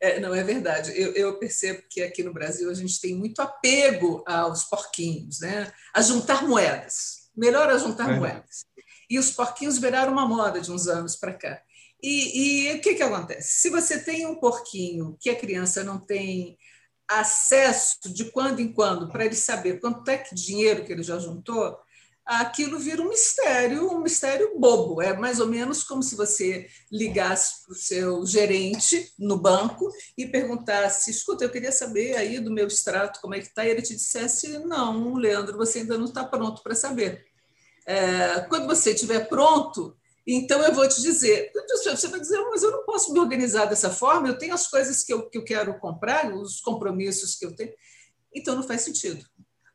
É, 0.00 0.20
não 0.20 0.34
é 0.34 0.44
verdade. 0.44 0.92
Eu, 0.94 1.12
eu, 1.12 1.38
percebo 1.38 1.82
que 1.90 2.02
aqui 2.02 2.22
no 2.22 2.32
Brasil 2.32 2.70
a 2.70 2.74
gente 2.74 3.00
tem 3.00 3.14
muito 3.14 3.40
apego 3.40 4.22
aos 4.26 4.64
porquinhos, 4.64 5.40
né? 5.40 5.72
a 5.94 6.00
juntar 6.00 6.46
moedas. 6.46 7.28
Melhor 7.36 7.68
a 7.68 7.78
juntar 7.78 8.10
é. 8.10 8.16
moedas. 8.16 8.64
E 9.10 9.18
os 9.18 9.30
porquinhos 9.30 9.78
viraram 9.78 10.12
uma 10.12 10.26
moda 10.26 10.60
de 10.60 10.70
uns 10.70 10.86
anos 10.86 11.16
para 11.16 11.34
cá. 11.34 11.62
E, 12.02 12.68
e 12.68 12.76
o 12.76 12.80
que, 12.80 12.94
que 12.94 13.02
acontece? 13.02 13.60
Se 13.60 13.70
você 13.70 13.98
tem 13.98 14.26
um 14.26 14.36
porquinho 14.36 15.16
que 15.20 15.30
a 15.30 15.36
criança 15.36 15.82
não 15.82 15.98
tem 15.98 16.56
acesso 17.08 18.12
de 18.12 18.26
quando 18.26 18.60
em 18.60 18.72
quando 18.72 19.08
para 19.08 19.24
ele 19.24 19.34
saber 19.34 19.80
quanto 19.80 20.08
é 20.10 20.18
que 20.18 20.34
dinheiro 20.34 20.84
que 20.84 20.92
ele 20.92 21.02
já 21.02 21.18
juntou, 21.18 21.78
aquilo 22.28 22.78
vira 22.78 23.00
um 23.00 23.08
mistério, 23.08 23.90
um 23.90 24.00
mistério 24.00 24.58
bobo. 24.58 25.00
É 25.00 25.16
mais 25.16 25.40
ou 25.40 25.46
menos 25.46 25.82
como 25.82 26.02
se 26.02 26.14
você 26.14 26.68
ligasse 26.92 27.64
para 27.64 27.72
o 27.72 27.76
seu 27.76 28.26
gerente 28.26 29.12
no 29.18 29.38
banco 29.38 29.90
e 30.16 30.26
perguntasse: 30.26 31.10
escuta, 31.10 31.44
eu 31.44 31.50
queria 31.50 31.72
saber 31.72 32.16
aí 32.16 32.38
do 32.38 32.52
meu 32.52 32.66
extrato 32.66 33.20
como 33.22 33.34
é 33.34 33.40
que 33.40 33.46
está, 33.46 33.64
e 33.64 33.70
ele 33.70 33.80
te 33.80 33.94
dissesse: 33.94 34.58
não, 34.58 35.14
Leandro, 35.14 35.56
você 35.56 35.78
ainda 35.78 35.96
não 35.96 36.04
está 36.04 36.22
pronto 36.22 36.62
para 36.62 36.74
saber. 36.74 37.24
É, 37.86 38.40
quando 38.50 38.66
você 38.66 38.92
estiver 38.92 39.26
pronto, 39.28 39.96
então 40.26 40.62
eu 40.62 40.74
vou 40.74 40.86
te 40.86 41.00
dizer, 41.00 41.50
você 41.86 42.08
vai 42.08 42.20
dizer, 42.20 42.38
mas 42.50 42.62
eu 42.62 42.70
não 42.70 42.84
posso 42.84 43.10
me 43.14 43.18
organizar 43.18 43.64
dessa 43.64 43.88
forma, 43.88 44.28
eu 44.28 44.36
tenho 44.36 44.52
as 44.52 44.68
coisas 44.68 45.02
que 45.02 45.10
eu, 45.10 45.30
que 45.30 45.38
eu 45.38 45.44
quero 45.44 45.78
comprar, 45.78 46.30
os 46.30 46.60
compromissos 46.60 47.34
que 47.36 47.46
eu 47.46 47.56
tenho. 47.56 47.72
Então 48.34 48.54
não 48.54 48.62
faz 48.62 48.82
sentido. 48.82 49.24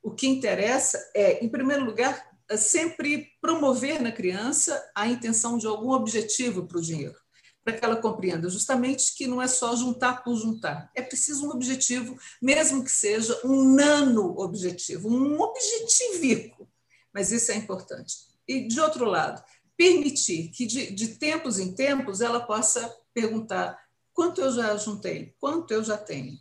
O 0.04 0.12
que 0.12 0.28
interessa 0.28 1.04
é, 1.16 1.44
em 1.44 1.50
primeiro 1.50 1.84
lugar, 1.84 2.33
sempre 2.58 3.32
promover 3.42 4.02
na 4.02 4.12
criança 4.12 4.82
a 4.96 5.08
intenção 5.08 5.58
de 5.58 5.68
algum 5.68 5.92
objetivo 5.92 6.66
para 6.68 6.78
o 6.78 6.82
dinheiro, 6.82 7.16
para 7.63 7.74
que 7.74 7.84
ela 7.84 7.96
compreenda 7.96 8.50
justamente 8.50 9.16
que 9.16 9.28
não 9.28 9.42
é 9.42 9.48
só 9.48 9.76
juntar 9.76 10.24
por 10.24 10.36
juntar, 10.36 10.92
é 10.96 11.02
preciso 11.02 11.48
um 11.48 11.52
objetivo, 11.52 12.18
mesmo 12.42 12.84
que 12.84 12.92
seja 12.92 13.39
um 13.44 13.74
nano 13.74 14.38
objetivo, 14.39 15.10
um 15.10 15.39
objetivico, 15.39 16.70
mas 17.13 17.32
isso 17.32 17.52
é 17.52 17.56
importante. 17.56 18.16
E, 18.48 18.68
de 18.68 18.80
outro 18.80 19.06
lado, 19.06 19.44
permitir 19.78 20.50
que, 20.50 20.66
de, 20.66 20.92
de 20.92 21.10
tempos 21.16 21.60
em 21.60 21.74
tempos, 21.74 22.22
ela 22.22 22.42
possa 22.42 22.94
perguntar 23.13 23.78
quanto 24.13 24.42
eu 24.42 24.52
já 24.52 24.76
juntei, 24.78 25.34
quanto 25.39 25.74
eu 25.74 25.84
já 25.84 25.98
tenho. 25.98 26.38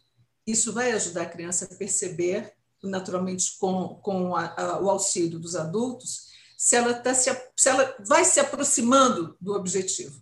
Isso 0.46 0.72
vai 0.72 0.92
ajudar 0.92 1.22
a 1.22 1.29
criança 1.29 1.66
a 1.66 1.77
perceber, 1.77 2.53
naturalmente 2.83 3.57
com, 3.59 4.01
com 4.03 4.37
a, 4.37 4.55
a, 4.57 4.81
o 4.81 4.90
auxílio 4.90 5.38
dos 5.38 5.57
adultos, 5.57 6.33
se 6.57 6.77
ela, 6.77 6.95
tá 6.95 7.14
se, 7.14 7.31
se 7.57 7.68
ela 7.68 7.95
vai 8.07 8.25
se 8.25 8.40
aproximando 8.40 9.37
do 9.40 9.55
objetivo. 9.55 10.21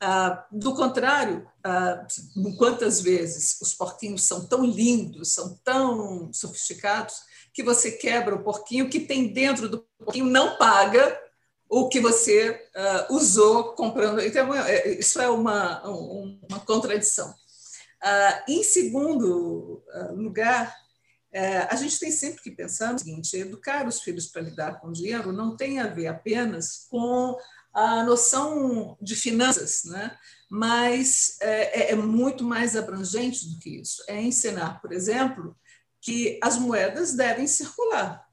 Ah, 0.00 0.46
do 0.52 0.74
contrário, 0.74 1.48
ah, 1.64 2.06
quantas 2.56 3.00
vezes 3.00 3.60
os 3.60 3.74
porquinhos 3.74 4.22
são 4.22 4.46
tão 4.46 4.64
lindos, 4.64 5.32
são 5.34 5.58
tão 5.64 6.32
sofisticados, 6.32 7.16
que 7.52 7.62
você 7.62 7.90
quebra 7.90 8.36
o 8.36 8.44
porquinho, 8.44 8.88
que 8.88 9.00
tem 9.00 9.32
dentro 9.32 9.68
do 9.68 9.84
porquinho 9.98 10.26
não 10.26 10.56
paga 10.56 11.20
o 11.68 11.88
que 11.88 12.00
você 12.00 12.68
uh, 13.10 13.14
usou 13.14 13.74
comprando. 13.74 14.20
Então, 14.20 14.54
é, 14.54 14.90
isso 14.98 15.20
é 15.20 15.28
uma, 15.28 15.82
uma 15.86 16.60
contradição. 16.60 17.28
Uh, 17.30 18.52
em 18.52 18.62
segundo 18.62 19.82
uh, 19.92 20.16
lugar, 21.32 21.68
a 21.70 21.76
gente 21.76 21.98
tem 21.98 22.10
sempre 22.10 22.42
que 22.42 22.50
pensar 22.50 22.92
no 22.92 22.98
seguinte: 22.98 23.36
educar 23.36 23.86
os 23.86 24.00
filhos 24.00 24.26
para 24.26 24.42
lidar 24.42 24.80
com 24.80 24.92
dinheiro 24.92 25.32
não 25.32 25.56
tem 25.56 25.78
a 25.78 25.86
ver 25.86 26.06
apenas 26.06 26.86
com 26.88 27.36
a 27.72 28.02
noção 28.02 28.96
de 29.00 29.14
finanças, 29.14 29.84
né? 29.84 30.16
mas 30.50 31.36
é, 31.40 31.92
é 31.92 31.94
muito 31.94 32.42
mais 32.42 32.74
abrangente 32.74 33.48
do 33.48 33.58
que 33.58 33.80
isso. 33.80 34.02
É 34.08 34.20
ensinar, 34.20 34.80
por 34.80 34.92
exemplo, 34.92 35.54
que 36.00 36.40
as 36.42 36.56
moedas 36.56 37.12
devem 37.14 37.46
circular. 37.46 38.26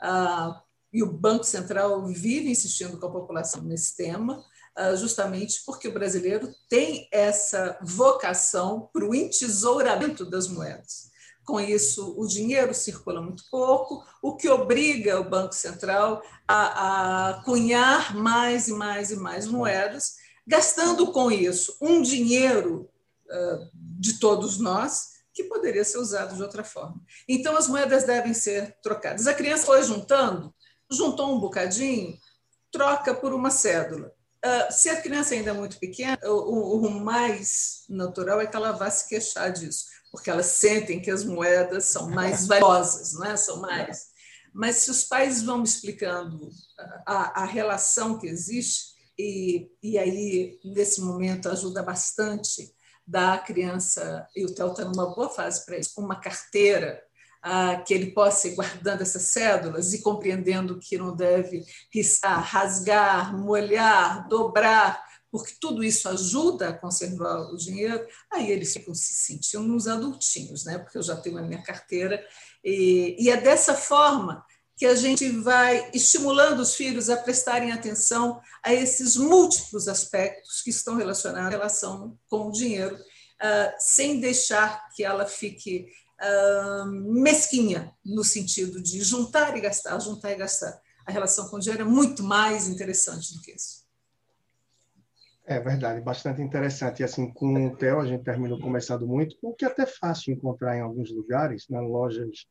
Ah, 0.00 0.62
e 0.92 1.02
o 1.02 1.12
Banco 1.12 1.44
Central 1.44 2.06
vive 2.06 2.50
insistindo 2.50 2.98
com 2.98 3.06
a 3.06 3.12
população 3.12 3.62
nesse 3.62 3.96
tema, 3.96 4.44
ah, 4.76 4.94
justamente 4.94 5.62
porque 5.66 5.88
o 5.88 5.92
brasileiro 5.92 6.54
tem 6.68 7.08
essa 7.10 7.78
vocação 7.82 8.88
para 8.92 9.04
o 9.04 9.14
entesouramento 9.14 10.24
das 10.24 10.46
moedas. 10.46 11.09
Com 11.44 11.60
isso, 11.60 12.14
o 12.16 12.26
dinheiro 12.26 12.72
circula 12.72 13.20
muito 13.20 13.44
pouco, 13.50 14.04
o 14.22 14.36
que 14.36 14.48
obriga 14.48 15.20
o 15.20 15.28
Banco 15.28 15.54
Central 15.54 16.22
a, 16.46 17.30
a 17.30 17.42
cunhar 17.42 18.14
mais 18.14 18.68
e 18.68 18.72
mais 18.72 19.10
e 19.10 19.16
mais 19.16 19.46
moedas, 19.46 20.14
gastando 20.46 21.12
com 21.12 21.30
isso 21.30 21.76
um 21.80 22.02
dinheiro 22.02 22.88
uh, 23.26 23.70
de 23.74 24.18
todos 24.18 24.58
nós 24.58 25.20
que 25.32 25.44
poderia 25.44 25.84
ser 25.84 25.98
usado 25.98 26.36
de 26.36 26.42
outra 26.42 26.62
forma. 26.62 27.00
Então, 27.28 27.56
as 27.56 27.68
moedas 27.68 28.04
devem 28.04 28.34
ser 28.34 28.76
trocadas. 28.82 29.26
A 29.26 29.34
criança 29.34 29.66
foi 29.66 29.82
juntando 29.82 30.54
juntou 30.90 31.34
um 31.34 31.40
bocadinho, 31.40 32.18
troca 32.72 33.14
por 33.14 33.32
uma 33.32 33.50
cédula. 33.50 34.12
Uh, 34.44 34.72
se 34.72 34.88
a 34.88 35.00
criança 35.00 35.34
ainda 35.34 35.50
é 35.50 35.54
muito 35.54 35.78
pequena, 35.78 36.18
o, 36.24 36.86
o, 36.86 36.90
mais 36.90 37.84
natural 37.88 38.40
é 38.40 38.46
que 38.46 38.56
ela 38.56 38.72
vá 38.72 38.90
se 38.90 39.06
queixar 39.06 39.52
disso, 39.52 39.84
porque 40.10 40.30
elas 40.30 40.46
sentem 40.46 41.00
que 41.00 41.10
as 41.10 41.24
moedas 41.24 41.84
são 41.84 42.10
mais 42.10 42.46
valiosas, 42.46 43.12
não 43.12 43.26
é? 43.26 43.36
São 43.36 43.60
mais. 43.60 44.10
Mas 44.52 44.76
se 44.76 44.90
os 44.90 45.04
pais 45.04 45.42
vão 45.42 45.62
explicando 45.62 46.50
a, 47.06 47.42
a 47.42 47.44
relação 47.44 48.18
que 48.18 48.26
existe, 48.26 48.90
e, 49.18 49.70
e 49.82 49.98
aí, 49.98 50.58
nesse 50.64 51.00
momento, 51.00 51.48
ajuda 51.48 51.82
bastante 51.82 52.74
da 53.06 53.38
criança, 53.38 54.26
e 54.34 54.44
o 54.44 54.54
Theo 54.54 54.68
está 54.68 54.84
numa 54.84 55.14
boa 55.14 55.28
fase 55.28 55.64
para 55.64 55.78
isso, 55.78 56.00
uma 56.00 56.20
carteira 56.20 57.02
que 57.86 57.94
ele 57.94 58.10
possa 58.12 58.48
ir 58.48 58.54
guardando 58.54 59.00
essas 59.00 59.22
cédulas 59.22 59.94
e 59.94 60.02
compreendendo 60.02 60.78
que 60.78 60.98
não 60.98 61.16
deve 61.16 61.64
riscar, 61.92 62.42
rasgar, 62.42 63.36
molhar, 63.36 64.28
dobrar, 64.28 65.02
porque 65.30 65.54
tudo 65.60 65.82
isso 65.84 66.08
ajuda 66.08 66.68
a 66.68 66.72
conservar 66.72 67.52
o 67.52 67.56
dinheiro, 67.56 68.06
aí 68.30 68.50
eles 68.50 68.72
ficam 68.72 68.94
se 68.94 69.14
sentindo 69.14 69.72
uns 69.72 69.86
adultinhos, 69.86 70.64
né? 70.64 70.78
porque 70.78 70.98
eu 70.98 71.02
já 71.02 71.16
tenho 71.16 71.38
a 71.38 71.42
minha 71.42 71.62
carteira, 71.62 72.24
e, 72.64 73.16
e 73.18 73.30
é 73.30 73.36
dessa 73.40 73.74
forma 73.74 74.44
que 74.76 74.86
a 74.86 74.94
gente 74.94 75.28
vai 75.28 75.90
estimulando 75.92 76.60
os 76.60 76.74
filhos 76.74 77.10
a 77.10 77.16
prestarem 77.16 77.70
atenção 77.70 78.40
a 78.62 78.72
esses 78.72 79.14
múltiplos 79.14 79.88
aspectos 79.88 80.62
que 80.62 80.70
estão 80.70 80.96
relacionados 80.96 81.48
à 81.48 81.50
relação 81.50 82.18
com 82.28 82.48
o 82.48 82.52
dinheiro, 82.52 82.96
uh, 82.96 83.72
sem 83.78 84.20
deixar 84.20 84.88
que 84.94 85.04
ela 85.04 85.26
fique 85.26 85.86
mesquinha, 86.86 87.94
no 88.04 88.22
sentido 88.22 88.82
de 88.82 89.02
juntar 89.02 89.56
e 89.56 89.60
gastar, 89.60 89.98
juntar 90.00 90.32
e 90.32 90.36
gastar. 90.36 90.80
A 91.06 91.12
relação 91.12 91.48
com 91.48 91.56
o 91.56 91.60
dinheiro 91.60 91.82
é 91.82 91.86
muito 91.86 92.22
mais 92.22 92.68
interessante 92.68 93.34
do 93.34 93.40
que 93.40 93.52
isso. 93.52 93.79
É 95.46 95.58
verdade, 95.58 96.00
bastante 96.00 96.40
interessante. 96.42 97.00
E 97.00 97.04
assim, 97.04 97.30
com 97.32 97.66
o 97.66 97.76
Theo, 97.76 98.00
a 98.00 98.06
gente 98.06 98.22
terminou 98.22 98.60
começando 98.60 99.06
muito, 99.06 99.36
o 99.42 99.54
que 99.54 99.64
é 99.64 99.68
até 99.68 99.86
fácil 99.86 100.32
encontrar 100.32 100.76
em 100.76 100.80
alguns 100.80 101.10
lugares, 101.10 101.66
nas 101.68 101.82
lojas, 101.82 102.46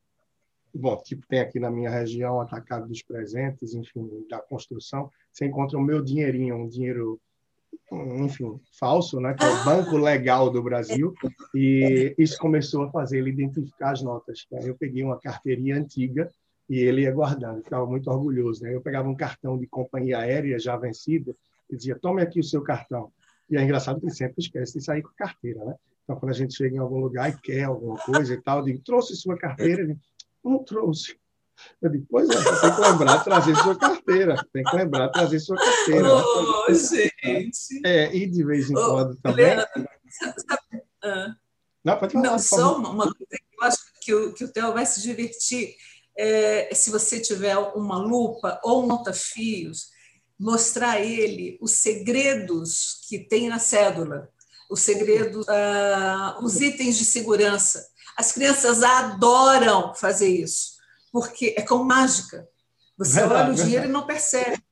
bom, 0.73 0.97
tipo 0.97 1.25
tem 1.27 1.39
aqui 1.39 1.59
na 1.59 1.71
minha 1.71 1.89
região, 1.89 2.41
atacado 2.41 2.87
dos 2.87 3.01
presentes, 3.01 3.73
enfim, 3.73 4.25
da 4.29 4.39
construção, 4.39 5.09
você 5.31 5.45
encontra 5.45 5.77
o 5.77 5.81
meu 5.81 6.03
dinheirinho, 6.03 6.55
um 6.55 6.67
dinheiro 6.67 7.19
enfim, 7.91 8.59
falso, 8.79 9.19
né, 9.19 9.33
que 9.33 9.43
é 9.43 9.47
o 9.47 9.65
Banco 9.65 9.97
Legal 9.97 10.49
do 10.49 10.61
Brasil, 10.61 11.13
e 11.55 12.13
isso 12.17 12.37
começou 12.37 12.83
a 12.83 12.91
fazer 12.91 13.17
ele 13.17 13.31
identificar 13.31 13.91
as 13.91 14.01
notas. 14.01 14.45
Aí 14.53 14.67
eu 14.67 14.75
peguei 14.75 15.03
uma 15.03 15.19
carteirinha 15.19 15.75
antiga 15.75 16.31
e 16.69 16.77
ele 16.77 17.01
ia 17.01 17.11
guardando, 17.11 17.63
ficava 17.63 17.85
muito 17.85 18.09
orgulhoso. 18.09 18.63
Né? 18.63 18.75
Eu 18.75 18.81
pegava 18.81 19.09
um 19.09 19.15
cartão 19.15 19.57
de 19.57 19.65
companhia 19.65 20.19
aérea 20.19 20.59
já 20.59 20.77
vencido 20.77 21.35
e 21.69 21.75
dizia: 21.75 21.97
tome 21.99 22.21
aqui 22.21 22.39
o 22.39 22.43
seu 22.43 22.61
cartão. 22.61 23.11
E 23.49 23.57
é 23.57 23.63
engraçado 23.63 23.99
que 23.99 24.05
ele 24.05 24.13
sempre 24.13 24.35
esquece 24.37 24.77
de 24.77 24.83
sair 24.83 25.01
com 25.01 25.09
a 25.09 25.13
carteira, 25.13 25.63
né? 25.65 25.75
Então, 26.03 26.15
quando 26.19 26.31
a 26.31 26.35
gente 26.35 26.55
chega 26.55 26.75
em 26.75 26.79
algum 26.79 26.99
lugar 26.99 27.29
e 27.29 27.41
quer 27.41 27.63
alguma 27.63 27.97
coisa 27.97 28.33
e 28.33 28.41
tal, 28.41 28.59
eu 28.59 28.65
digo: 28.65 28.81
trouxe 28.83 29.15
sua 29.15 29.37
carteira? 29.37 29.81
Ele, 29.81 29.97
não 30.43 30.63
trouxe. 30.63 31.17
Eu 31.81 31.89
digo, 31.89 32.05
pois 32.09 32.29
é, 32.29 32.33
tem 32.61 32.75
que 32.75 32.81
lembrar 32.81 33.17
de 33.17 33.23
trazer 33.25 33.55
sua 33.57 33.77
carteira. 33.77 34.35
Tem 34.53 34.63
que 34.63 34.75
lembrar 34.75 35.07
de 35.07 35.13
trazer 35.13 35.39
sua 35.39 35.57
carteira. 35.57 36.07
Oh, 36.15 36.73
gente! 36.73 37.81
É, 37.85 38.15
e 38.15 38.25
de 38.27 38.43
vez 38.45 38.69
em 38.69 38.73
quando 38.73 39.15
também. 39.17 39.45
Helena, 39.45 39.67
sabe, 40.07 40.83
ah, 41.03 41.35
não, 41.83 41.97
pode 41.97 42.13
falar, 42.13 42.25
não 42.25 42.39
só 42.39 42.77
uma 42.77 43.03
coisa 43.13 43.25
que 43.29 43.55
eu 43.57 43.63
acho 43.63 43.77
que 44.01 44.13
o, 44.13 44.33
que 44.33 44.43
o 44.43 44.51
Theo 44.51 44.73
vai 44.73 44.85
se 44.85 45.01
divertir. 45.01 45.75
É, 46.17 46.73
se 46.73 46.89
você 46.89 47.19
tiver 47.21 47.57
uma 47.57 47.97
lupa 47.97 48.59
ou 48.63 48.83
um 48.83 48.87
monta-fios, 48.87 49.89
mostrar 50.39 50.91
a 50.91 51.01
ele 51.01 51.57
os 51.61 51.71
segredos 51.73 53.01
que 53.07 53.19
tem 53.19 53.49
na 53.49 53.59
cédula, 53.59 54.29
os 54.69 54.81
segredos, 54.81 55.47
ah, 55.49 56.39
os 56.41 56.61
itens 56.61 56.97
de 56.97 57.05
segurança. 57.05 57.87
As 58.15 58.31
crianças 58.31 58.81
adoram 58.83 59.93
fazer 59.93 60.29
isso 60.29 60.79
porque 61.11 61.55
é 61.57 61.61
como 61.61 61.83
mágica. 61.83 62.47
Você 62.97 63.19
verdade, 63.19 63.41
olha 63.41 63.51
o 63.51 63.55
dinheiro 63.55 63.83
verdade. 63.83 63.89
e 63.89 63.93
não 63.93 64.05
percebe. 64.05 64.63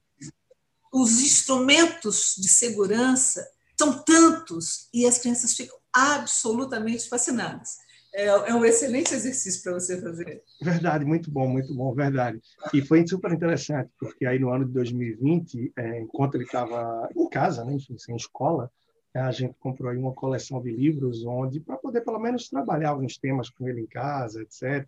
Os 0.92 1.20
instrumentos 1.20 2.36
de 2.38 2.48
segurança 2.48 3.48
são 3.78 4.04
tantos 4.04 4.88
e 4.94 5.06
as 5.06 5.18
crianças 5.18 5.54
ficam 5.54 5.78
absolutamente 5.94 7.08
fascinadas. 7.08 7.78
É, 8.14 8.26
é 8.26 8.54
um 8.54 8.66
excelente 8.66 9.14
exercício 9.14 9.62
para 9.64 9.74
você 9.74 10.02
fazer. 10.02 10.44
Verdade, 10.62 11.06
muito 11.06 11.30
bom, 11.30 11.48
muito 11.48 11.74
bom, 11.74 11.94
verdade. 11.94 12.42
E 12.74 12.82
foi 12.82 13.06
super 13.08 13.32
interessante, 13.32 13.92
porque 14.00 14.26
aí 14.26 14.40
no 14.40 14.52
ano 14.52 14.66
de 14.66 14.72
2020, 14.74 15.74
é, 15.78 16.00
enquanto 16.02 16.36
ele 16.36 16.46
estava 16.46 17.10
em 17.16 17.30
casa, 17.30 17.64
né, 17.64 17.74
enfim, 17.74 17.98
sem 17.98 18.16
escola, 18.16 18.72
a 19.14 19.32
gente 19.32 19.56
comprou 19.60 19.90
aí 19.90 19.98
uma 19.98 20.14
coleção 20.14 20.62
de 20.62 20.72
livros 20.72 21.26
onde 21.26 21.60
para 21.60 21.78
poder 21.78 22.02
pelo 22.02 22.20
menos 22.20 22.50
trabalhar 22.50 22.90
alguns 22.90 23.18
temas 23.18 23.50
com 23.50 23.68
ele 23.68 23.82
em 23.82 23.88
casa, 23.88 24.42
etc. 24.42 24.86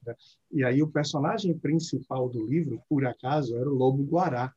E 0.52 0.64
aí 0.64 0.84
o 0.84 0.88
personagem 0.88 1.58
principal 1.58 2.30
do 2.30 2.46
livro, 2.46 2.82
por 2.88 3.06
acaso, 3.06 3.56
era 3.56 3.70
o 3.70 3.74
Lobo 3.74 4.04
Guará. 4.04 4.54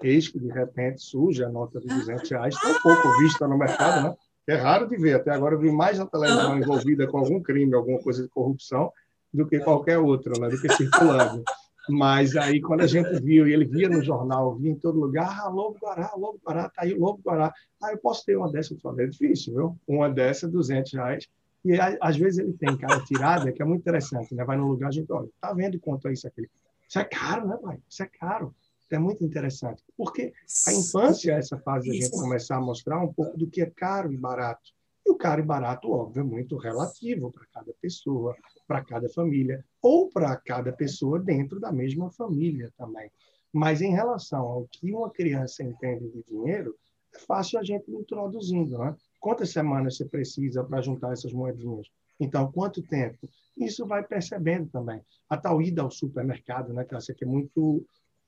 Eis 0.00 0.28
que 0.28 0.38
de 0.38 0.48
repente 0.48 1.02
surge 1.02 1.42
a 1.42 1.48
nota 1.48 1.80
de 1.80 1.88
200 1.88 2.30
reais, 2.30 2.54
tão 2.60 2.80
pouco 2.80 3.18
vista 3.18 3.48
no 3.48 3.58
mercado, 3.58 4.08
né? 4.08 4.16
É 4.48 4.56
raro 4.56 4.88
de 4.88 4.96
ver. 4.96 5.16
Até 5.16 5.30
agora 5.30 5.54
eu 5.54 5.58
vi 5.58 5.70
mais 5.70 5.98
na 5.98 6.06
televisão 6.06 6.58
envolvida 6.58 7.06
com 7.06 7.18
algum 7.18 7.42
crime, 7.42 7.74
alguma 7.74 7.98
coisa 7.98 8.22
de 8.22 8.28
corrupção, 8.30 8.90
do 9.32 9.46
que 9.46 9.58
qualquer 9.60 9.98
outra, 9.98 10.32
né? 10.40 10.48
do 10.48 10.58
que 10.58 10.72
circulando. 10.72 11.44
Mas 11.90 12.34
aí, 12.34 12.60
quando 12.60 12.80
a 12.80 12.86
gente 12.86 13.10
viu, 13.20 13.46
e 13.46 13.52
ele 13.52 13.64
via 13.64 13.88
no 13.88 14.02
jornal, 14.02 14.54
via 14.56 14.70
em 14.70 14.78
todo 14.78 14.98
lugar, 14.98 15.40
ah, 15.40 15.48
Lobo 15.48 15.78
Guará, 15.80 16.12
Lobo 16.16 16.38
Guará, 16.44 16.68
tá 16.68 16.82
aí 16.82 16.94
Lobo 16.94 17.20
Guará. 17.22 17.52
Ah, 17.82 17.92
eu 17.92 17.98
posso 17.98 18.24
ter 18.24 18.36
uma 18.36 18.50
dessa? 18.50 18.74
Eu 18.74 18.78
falei, 18.78 19.06
é 19.06 19.08
difícil, 19.08 19.54
viu? 19.54 19.78
Uma 19.86 20.08
dessa, 20.08 20.48
200 20.48 20.92
reais. 20.92 21.28
E 21.64 21.78
às 22.00 22.16
vezes 22.16 22.38
ele 22.38 22.52
tem 22.54 22.76
cara 22.76 23.00
tirada, 23.04 23.52
que 23.52 23.60
é 23.60 23.64
muito 23.64 23.80
interessante, 23.80 24.34
né? 24.34 24.44
Vai 24.44 24.56
no 24.56 24.68
lugar, 24.68 24.88
a 24.88 24.90
gente, 24.90 25.10
olha, 25.12 25.28
tá 25.40 25.52
vendo 25.52 25.78
quanto 25.78 26.08
é 26.08 26.12
isso 26.12 26.26
aqui? 26.26 26.48
Isso 26.88 26.98
é 26.98 27.04
caro, 27.04 27.46
né, 27.46 27.58
pai? 27.60 27.78
Isso 27.88 28.02
é 28.02 28.06
caro. 28.06 28.54
É 28.90 28.98
muito 28.98 29.24
interessante. 29.24 29.82
Porque 29.96 30.32
a 30.66 30.72
infância 30.72 31.32
é 31.32 31.38
essa 31.38 31.58
fase 31.58 31.90
de 31.90 31.98
a 31.98 32.00
gente 32.02 32.10
começar 32.10 32.56
a 32.56 32.60
mostrar 32.60 33.00
um 33.02 33.12
pouco 33.12 33.36
do 33.36 33.48
que 33.48 33.60
é 33.60 33.70
caro 33.70 34.12
e 34.12 34.16
barato. 34.16 34.72
E 35.06 35.10
o 35.10 35.16
caro 35.16 35.40
e 35.40 35.44
barato, 35.44 35.90
óbvio, 35.90 36.20
é 36.20 36.24
muito 36.24 36.56
relativo 36.56 37.30
para 37.30 37.46
cada 37.46 37.72
pessoa, 37.80 38.36
para 38.66 38.84
cada 38.84 39.08
família, 39.08 39.64
ou 39.82 40.08
para 40.08 40.36
cada 40.36 40.72
pessoa 40.72 41.18
dentro 41.18 41.58
da 41.58 41.72
mesma 41.72 42.10
família 42.10 42.72
também. 42.76 43.10
Mas 43.52 43.80
em 43.80 43.92
relação 43.92 44.44
ao 44.44 44.68
que 44.70 44.92
uma 44.92 45.10
criança 45.10 45.62
entende 45.62 46.08
de 46.10 46.22
dinheiro, 46.24 46.76
é 47.14 47.18
fácil 47.20 47.58
a 47.58 47.62
gente 47.62 47.90
introduzindo. 47.90 48.78
Né? 48.78 48.94
Quantas 49.18 49.50
semanas 49.50 49.96
você 49.96 50.04
precisa 50.04 50.62
para 50.62 50.82
juntar 50.82 51.12
essas 51.12 51.32
moedinhas? 51.32 51.88
Então, 52.20 52.50
quanto 52.50 52.82
tempo? 52.82 53.28
Isso 53.56 53.86
vai 53.86 54.02
percebendo 54.02 54.68
também. 54.68 55.00
A 55.28 55.36
tal 55.36 55.62
ida 55.62 55.82
ao 55.82 55.90
supermercado, 55.90 56.72
né, 56.72 56.84
que 56.84 56.94
aqui 56.94 57.24
é 57.24 57.26
muito 57.26 57.84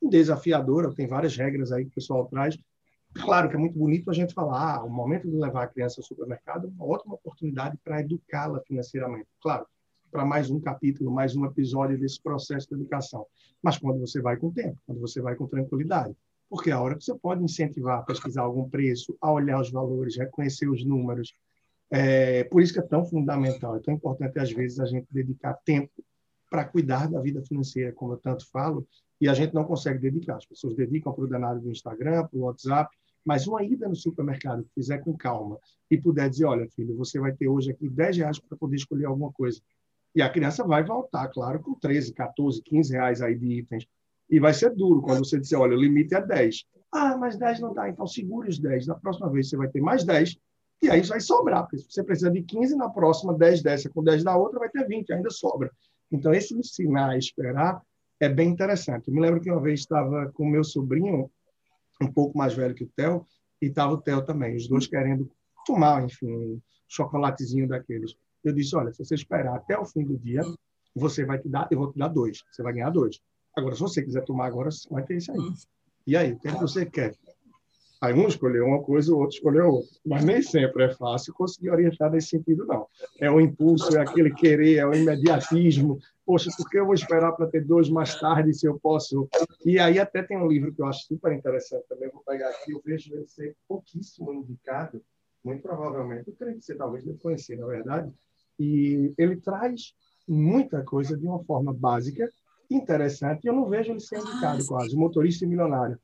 desafiadora, 0.09 0.95
tem 0.95 1.07
várias 1.07 1.37
regras 1.37 1.73
aí 1.73 1.85
que 1.85 1.91
o 1.91 1.95
pessoal 1.95 2.27
traz, 2.27 2.57
Claro 3.13 3.49
que 3.49 3.57
é 3.57 3.59
muito 3.59 3.77
bonito 3.77 4.09
a 4.09 4.15
gente 4.15 4.33
falar, 4.33 4.77
ah, 4.77 4.85
o 4.85 4.91
momento 4.91 5.29
de 5.29 5.37
levar 5.37 5.65
a 5.65 5.67
criança 5.67 6.01
ao 6.01 6.05
supermercado 6.05 6.67
é 6.67 6.71
uma 6.71 6.87
ótima 6.87 7.15
oportunidade 7.15 7.77
para 7.83 8.01
educá-la 8.01 8.61
financeiramente. 8.61 9.27
Claro, 9.43 9.67
para 10.13 10.25
mais 10.25 10.49
um 10.49 10.61
capítulo, 10.61 11.11
mais 11.11 11.35
um 11.35 11.45
episódio 11.45 11.99
desse 11.99 12.23
processo 12.23 12.69
de 12.69 12.75
educação. 12.75 13.27
Mas 13.61 13.79
quando 13.79 13.99
você 13.99 14.21
vai 14.21 14.37
com 14.37 14.53
tempo, 14.53 14.81
quando 14.87 15.01
você 15.01 15.21
vai 15.21 15.35
com 15.35 15.47
tranquilidade. 15.47 16.17
Porque 16.49 16.71
é 16.71 16.73
a 16.73 16.81
hora 16.81 16.97
que 16.97 17.05
você 17.05 17.15
pode 17.17 17.43
incentivar 17.43 17.99
a 17.99 18.03
pesquisar 18.03 18.43
algum 18.43 18.69
preço, 18.69 19.17
a 19.21 19.31
olhar 19.33 19.61
os 19.61 19.71
valores, 19.71 20.17
reconhecer 20.17 20.69
os 20.69 20.85
números. 20.85 21.35
É, 21.91 22.45
por 22.45 22.63
isso 22.63 22.73
que 22.73 22.79
é 22.79 22.83
tão 22.83 23.05
fundamental, 23.05 23.77
é 23.77 23.81
tão 23.81 23.95
importante, 23.95 24.39
às 24.39 24.53
vezes, 24.53 24.79
a 24.79 24.87
gente 24.87 25.07
dedicar 25.11 25.55
tempo 25.65 25.93
para 26.49 26.65
cuidar 26.65 27.09
da 27.09 27.21
vida 27.21 27.43
financeira, 27.43 27.93
como 27.93 28.13
eu 28.13 28.19
tanto 28.19 28.49
falo, 28.51 28.87
e 29.21 29.29
a 29.29 29.35
gente 29.35 29.55
não 29.55 29.65
consegue 29.65 29.99
dedicar. 29.99 30.37
As 30.37 30.47
pessoas 30.47 30.75
dedicam 30.75 31.13
para 31.13 31.25
o 31.25 31.29
danado 31.29 31.61
do 31.61 31.71
Instagram, 31.71 32.27
para 32.27 32.39
o 32.39 32.43
WhatsApp, 32.43 32.97
mas 33.25 33.47
uma 33.47 33.63
ida 33.63 33.87
no 33.89 33.95
supermercado 33.95 34.65
que 34.65 34.71
fizer 34.75 34.99
com 34.99 35.17
calma 35.17 35.59
e 35.91 35.99
puder 35.99 36.31
dizer, 36.31 36.47
olha, 36.47 36.67
filho, 36.69 36.97
você 36.97 37.21
vai 37.21 37.33
ter 37.33 37.49
hoje 37.49 37.71
aqui 37.71 37.89
10 37.89 38.17
reais 38.17 38.39
para 38.39 38.57
poder 38.57 38.77
escolher 38.77 39.05
alguma 39.05 39.31
coisa. 39.31 39.61
E 40.15 40.23
a 40.23 40.31
criança 40.31 40.65
vai 40.65 40.83
voltar, 40.83 41.29
claro, 41.29 41.61
com 41.61 41.75
13, 41.75 42.15
14, 42.15 42.63
15 42.63 42.93
reais 42.93 43.21
aí 43.21 43.37
de 43.37 43.47
itens. 43.47 43.87
E 44.29 44.41
vai 44.41 44.55
ser 44.55 44.75
duro 44.75 45.03
quando 45.03 45.25
você 45.25 45.39
dizer, 45.39 45.57
olha, 45.57 45.77
o 45.77 45.81
limite 45.81 46.15
é 46.15 46.25
10. 46.25 46.65
Ah, 46.93 47.17
mas 47.17 47.37
10 47.37 47.61
não 47.61 47.75
dá, 47.75 47.89
então 47.89 48.07
segure 48.07 48.49
os 48.49 48.59
10. 48.59 48.87
Na 48.87 48.95
próxima 48.95 49.31
vez 49.31 49.49
você 49.49 49.57
vai 49.57 49.69
ter 49.69 49.81
mais 49.81 50.05
10 50.05 50.37
e 50.83 50.89
aí 50.89 51.03
vai 51.03 51.21
sobrar, 51.21 51.63
porque 51.65 51.79
se 51.79 51.93
você 51.93 52.03
precisa 52.03 52.31
de 52.31 52.43
15, 52.43 52.75
na 52.75 52.89
próxima 52.89 53.35
10 53.35 53.63
dessa 53.63 53.91
com 53.91 54.03
10 54.03 54.25
da 54.25 54.37
outra 54.37 54.59
vai 54.59 54.71
ter 54.71 54.87
20, 54.87 55.13
ainda 55.13 55.31
sobra. 55.31 55.71
Então, 56.11 56.33
esse 56.33 56.55
ensinar 56.55 57.11
a 57.11 57.19
esperar 57.19 57.83
é 58.21 58.29
bem 58.29 58.51
interessante. 58.51 59.09
Eu 59.09 59.15
me 59.15 59.21
lembro 59.21 59.41
que 59.41 59.51
uma 59.51 59.61
vez 59.61 59.81
estava 59.81 60.31
com 60.33 60.47
meu 60.47 60.63
sobrinho, 60.63 61.31
um 62.01 62.13
pouco 62.13 62.37
mais 62.37 62.55
velho 62.55 62.75
que 62.75 62.85
o 62.85 62.89
Theo, 62.95 63.27
e 63.61 63.67
estava 63.67 63.95
o 63.95 64.01
Theo 64.01 64.25
também, 64.25 64.57
os 64.57 64.69
dois 64.69 64.87
querendo 64.87 65.31
tomar, 65.67 66.05
enfim, 66.05 66.31
um 66.31 66.61
chocolatezinho 66.89 67.67
daqueles. 67.67 68.15
Eu 68.45 68.53
disse, 68.53 68.77
olha, 68.77 68.93
se 68.93 69.05
você 69.05 69.15
esperar 69.15 69.57
até 69.57 69.79
o 69.79 69.85
fim 69.85 70.05
do 70.05 70.17
dia, 70.19 70.43
você 70.95 71.25
vai 71.25 71.39
te 71.39 71.49
dar, 71.49 71.69
eu 71.71 71.79
vou 71.79 71.93
te 71.93 71.99
dar 71.99 72.09
dois, 72.09 72.43
você 72.51 72.63
vai 72.63 72.73
ganhar 72.73 72.91
dois. 72.91 73.21
Agora, 73.57 73.75
se 73.75 73.81
você 73.81 74.03
quiser 74.03 74.25
tomar 74.25 74.47
agora, 74.47 74.71
vai 74.91 75.05
ter 75.05 75.17
isso 75.17 75.33
aí. 75.33 75.39
E 76.07 76.17
aí, 76.17 76.33
o 76.33 76.39
que, 76.39 76.49
é 76.49 76.53
que 76.53 76.61
você 76.61 76.87
quer? 76.87 77.15
Aí 78.01 78.15
um 78.15 78.27
escolheu 78.27 78.65
uma 78.65 78.83
coisa, 78.83 79.13
o 79.13 79.19
outro 79.19 79.37
escolheu 79.37 79.69
outra. 79.69 79.91
Mas 80.07 80.25
nem 80.25 80.41
sempre 80.41 80.85
é 80.85 80.95
fácil 80.95 81.35
conseguir 81.35 81.69
orientar 81.69 82.11
nesse 82.11 82.29
sentido, 82.29 82.65
não. 82.65 82.87
É 83.21 83.31
o 83.31 83.39
impulso, 83.39 83.95
é 83.95 84.01
aquele 84.01 84.33
querer, 84.33 84.77
é 84.77 84.87
o 84.87 84.95
imediatismo. 84.95 85.99
Poxa, 86.25 86.51
por 86.57 86.71
que 86.71 86.79
eu 86.79 86.87
vou 86.87 86.95
esperar 86.95 87.33
para 87.33 87.47
ter 87.47 87.63
dois 87.63 87.91
mais 87.91 88.19
tarde 88.19 88.55
se 88.55 88.67
eu 88.67 88.79
posso? 88.81 89.29
E 89.67 89.79
aí 89.79 89.99
até 89.99 90.23
tem 90.23 90.39
um 90.39 90.49
livro 90.49 90.73
que 90.73 90.81
eu 90.81 90.87
acho 90.87 91.05
super 91.05 91.31
interessante 91.33 91.85
também, 91.89 92.09
vou 92.09 92.23
pegar 92.23 92.49
aqui, 92.49 92.73
eu 92.73 92.81
vejo 92.83 93.13
ele 93.13 93.27
ser 93.27 93.55
pouquíssimo 93.69 94.33
indicado, 94.33 95.03
muito 95.45 95.61
provavelmente, 95.61 96.29
eu 96.29 96.35
creio 96.35 96.57
que 96.57 96.65
você 96.65 96.75
talvez 96.75 97.05
deve 97.05 97.19
conhecer, 97.19 97.59
na 97.59 97.67
verdade, 97.67 98.11
e 98.59 99.13
ele 99.19 99.37
traz 99.37 99.93
muita 100.27 100.83
coisa 100.83 101.17
de 101.17 101.27
uma 101.27 101.43
forma 101.45 101.75
básica, 101.75 102.31
interessante, 102.71 103.45
e 103.45 103.49
eu 103.49 103.55
não 103.55 103.69
vejo 103.69 103.91
ele 103.91 104.01
ser 104.01 104.21
indicado 104.21 104.65
quase, 104.67 104.95
o 104.95 104.99
motorista 104.99 105.45
e 105.45 105.49
milionário 105.49 105.99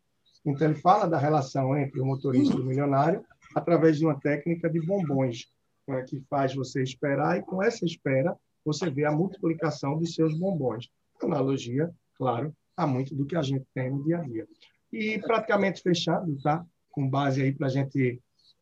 então, 0.47 0.69
ele 0.69 0.81
fala 0.81 1.07
da 1.07 1.19
relação 1.19 1.77
entre 1.77 2.01
o 2.01 2.07
motorista 2.07 2.55
e 2.57 2.61
o 2.61 2.65
milionário 2.65 3.25
através 3.55 3.99
de 3.99 4.05
uma 4.05 4.19
técnica 4.19 4.71
de 4.71 4.81
bombons, 4.81 5.51
né, 5.89 6.03
que 6.03 6.21
faz 6.31 6.55
você 6.55 6.83
esperar, 6.83 7.39
e 7.39 7.43
com 7.43 7.63
essa 7.63 7.85
espera, 7.85 8.37
você 8.65 8.89
vê 8.91 9.05
a 9.05 9.13
multiplicação 9.13 9.99
dos 9.99 10.15
seus 10.15 10.39
bombons. 10.39 10.89
Analogia, 11.23 11.91
claro, 12.17 12.55
a 12.77 12.87
muito 12.87 13.15
do 13.15 13.25
que 13.25 13.37
a 13.37 13.43
gente 13.43 13.65
tem 13.75 13.91
no 13.91 14.05
dia 14.05 14.19
a 14.19 14.23
dia. 14.23 14.47
E 14.93 15.19
praticamente 15.19 15.83
fechado, 15.83 16.37
tá? 16.43 16.65
Com 16.91 17.09
base 17.09 17.43
aí 17.43 17.53
para 17.53 17.67
a 17.67 17.71
gente. 17.71 18.21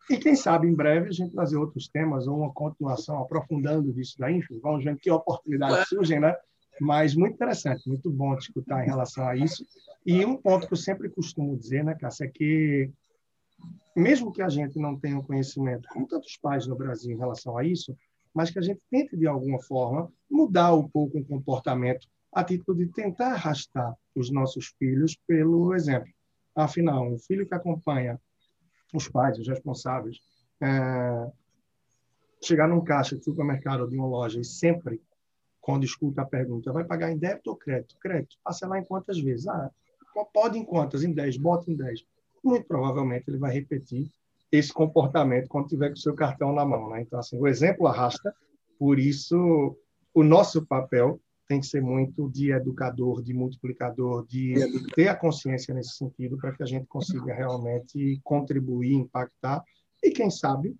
E 0.08 0.16
quem 0.18 0.36
sabe 0.36 0.68
em 0.68 0.74
breve 0.74 1.08
a 1.08 1.12
gente 1.12 1.32
trazer 1.32 1.56
outros 1.56 1.88
temas 1.88 2.26
ou 2.26 2.38
uma 2.38 2.52
continuação 2.52 3.20
aprofundando 3.20 3.92
disso 3.92 4.16
daí, 4.18 4.36
enfim, 4.36 4.60
vamos 4.62 4.84
ver 4.84 4.96
que 4.98 5.10
oportunidades 5.10 5.88
surgem, 5.88 6.20
né? 6.20 6.34
Mas 6.80 7.14
muito 7.14 7.34
interessante, 7.34 7.88
muito 7.88 8.10
bom 8.10 8.34
escutar 8.34 8.82
em 8.84 8.88
relação 8.88 9.26
a 9.26 9.36
isso. 9.36 9.64
E 10.04 10.24
um 10.24 10.36
ponto 10.36 10.66
que 10.66 10.72
eu 10.72 10.78
sempre 10.78 11.08
costumo 11.08 11.56
dizer, 11.56 11.84
né, 11.84 11.94
Cássia, 11.94 12.24
é 12.24 12.28
que 12.28 12.90
mesmo 13.96 14.32
que 14.32 14.42
a 14.42 14.48
gente 14.48 14.78
não 14.78 14.98
tenha 14.98 15.18
um 15.18 15.22
conhecimento, 15.22 15.88
como 15.88 16.06
tantos 16.06 16.36
pais 16.36 16.66
no 16.66 16.76
Brasil 16.76 17.14
em 17.14 17.18
relação 17.18 17.56
a 17.56 17.64
isso, 17.64 17.96
mas 18.34 18.50
que 18.50 18.58
a 18.58 18.62
gente 18.62 18.80
tente, 18.90 19.16
de 19.16 19.26
alguma 19.26 19.62
forma, 19.62 20.12
mudar 20.28 20.74
um 20.74 20.88
pouco 20.88 21.18
o 21.18 21.24
comportamento 21.24 22.06
a 22.32 22.42
título 22.42 22.76
de 22.76 22.88
tentar 22.88 23.34
arrastar 23.34 23.94
os 24.14 24.30
nossos 24.30 24.74
filhos 24.76 25.16
pelo 25.26 25.72
exemplo. 25.74 26.12
Afinal, 26.56 27.08
um 27.08 27.18
filho 27.18 27.46
que 27.46 27.54
acompanha 27.54 28.20
os 28.92 29.08
pais, 29.08 29.38
os 29.38 29.46
responsáveis, 29.46 30.18
é, 30.60 31.30
chegar 32.42 32.68
num 32.68 32.82
caixa 32.82 33.16
de 33.16 33.24
supermercado 33.24 33.82
ou 33.82 33.88
de 33.88 33.96
uma 33.96 34.06
loja 34.06 34.40
e 34.40 34.44
sempre 34.44 35.00
quando 35.64 35.84
escuta 35.84 36.20
a 36.20 36.26
pergunta, 36.26 36.70
vai 36.70 36.84
pagar 36.84 37.10
em 37.10 37.16
débito 37.16 37.48
ou 37.48 37.56
crédito? 37.56 37.96
Crédito. 37.98 38.36
Parcelar 38.44 38.78
em 38.78 38.84
quantas 38.84 39.18
vezes? 39.18 39.48
Ah, 39.48 39.70
pode 40.30 40.58
em 40.58 40.64
quantas? 40.64 41.02
Em 41.02 41.10
10, 41.10 41.38
bota 41.38 41.70
em 41.70 41.74
10. 41.74 42.04
Muito 42.44 42.66
provavelmente 42.66 43.24
ele 43.28 43.38
vai 43.38 43.50
repetir 43.50 44.10
esse 44.52 44.70
comportamento 44.70 45.48
quando 45.48 45.68
tiver 45.68 45.88
com 45.88 45.94
o 45.94 45.98
seu 45.98 46.14
cartão 46.14 46.52
na 46.52 46.66
mão. 46.66 46.90
Né? 46.90 47.00
Então, 47.00 47.18
assim, 47.18 47.38
o 47.38 47.48
exemplo 47.48 47.86
arrasta, 47.86 48.34
por 48.78 48.98
isso 48.98 49.74
o 50.12 50.22
nosso 50.22 50.66
papel 50.66 51.18
tem 51.48 51.60
que 51.60 51.66
ser 51.66 51.80
muito 51.80 52.28
de 52.28 52.52
educador, 52.52 53.22
de 53.22 53.32
multiplicador, 53.32 54.26
de 54.26 54.54
ter 54.94 55.08
a 55.08 55.16
consciência 55.16 55.72
nesse 55.72 55.96
sentido 55.96 56.36
para 56.36 56.52
que 56.52 56.62
a 56.62 56.66
gente 56.66 56.86
consiga 56.86 57.32
realmente 57.32 58.20
contribuir, 58.22 58.92
impactar 58.92 59.64
e, 60.02 60.10
quem 60.10 60.28
sabe, 60.28 60.76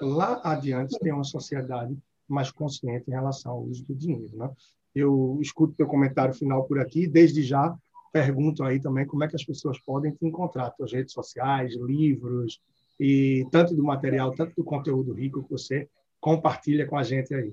lá 0.00 0.40
adiante 0.42 0.98
ter 0.98 1.12
uma 1.12 1.22
sociedade 1.22 1.94
mais 2.32 2.50
consciente 2.50 3.08
em 3.08 3.12
relação 3.12 3.52
ao 3.52 3.62
uso 3.62 3.84
do 3.84 3.94
dinheiro. 3.94 4.36
Né? 4.36 4.50
Eu 4.94 5.38
escuto 5.40 5.74
teu 5.74 5.86
comentário 5.86 6.34
final 6.34 6.64
por 6.64 6.78
aqui, 6.78 7.06
desde 7.06 7.42
já 7.42 7.74
pergunto 8.12 8.62
aí 8.62 8.78
também 8.78 9.06
como 9.06 9.24
é 9.24 9.28
que 9.28 9.36
as 9.36 9.44
pessoas 9.44 9.80
podem 9.80 10.12
te 10.12 10.26
encontrar, 10.26 10.70
tuas 10.70 10.92
redes 10.92 11.14
sociais, 11.14 11.74
livros, 11.74 12.60
e 13.00 13.46
tanto 13.50 13.74
do 13.74 13.82
material, 13.82 14.34
tanto 14.34 14.54
do 14.54 14.62
conteúdo 14.62 15.14
rico 15.14 15.42
que 15.42 15.50
você 15.50 15.88
compartilha 16.20 16.86
com 16.86 16.96
a 16.96 17.02
gente 17.02 17.34
aí. 17.34 17.52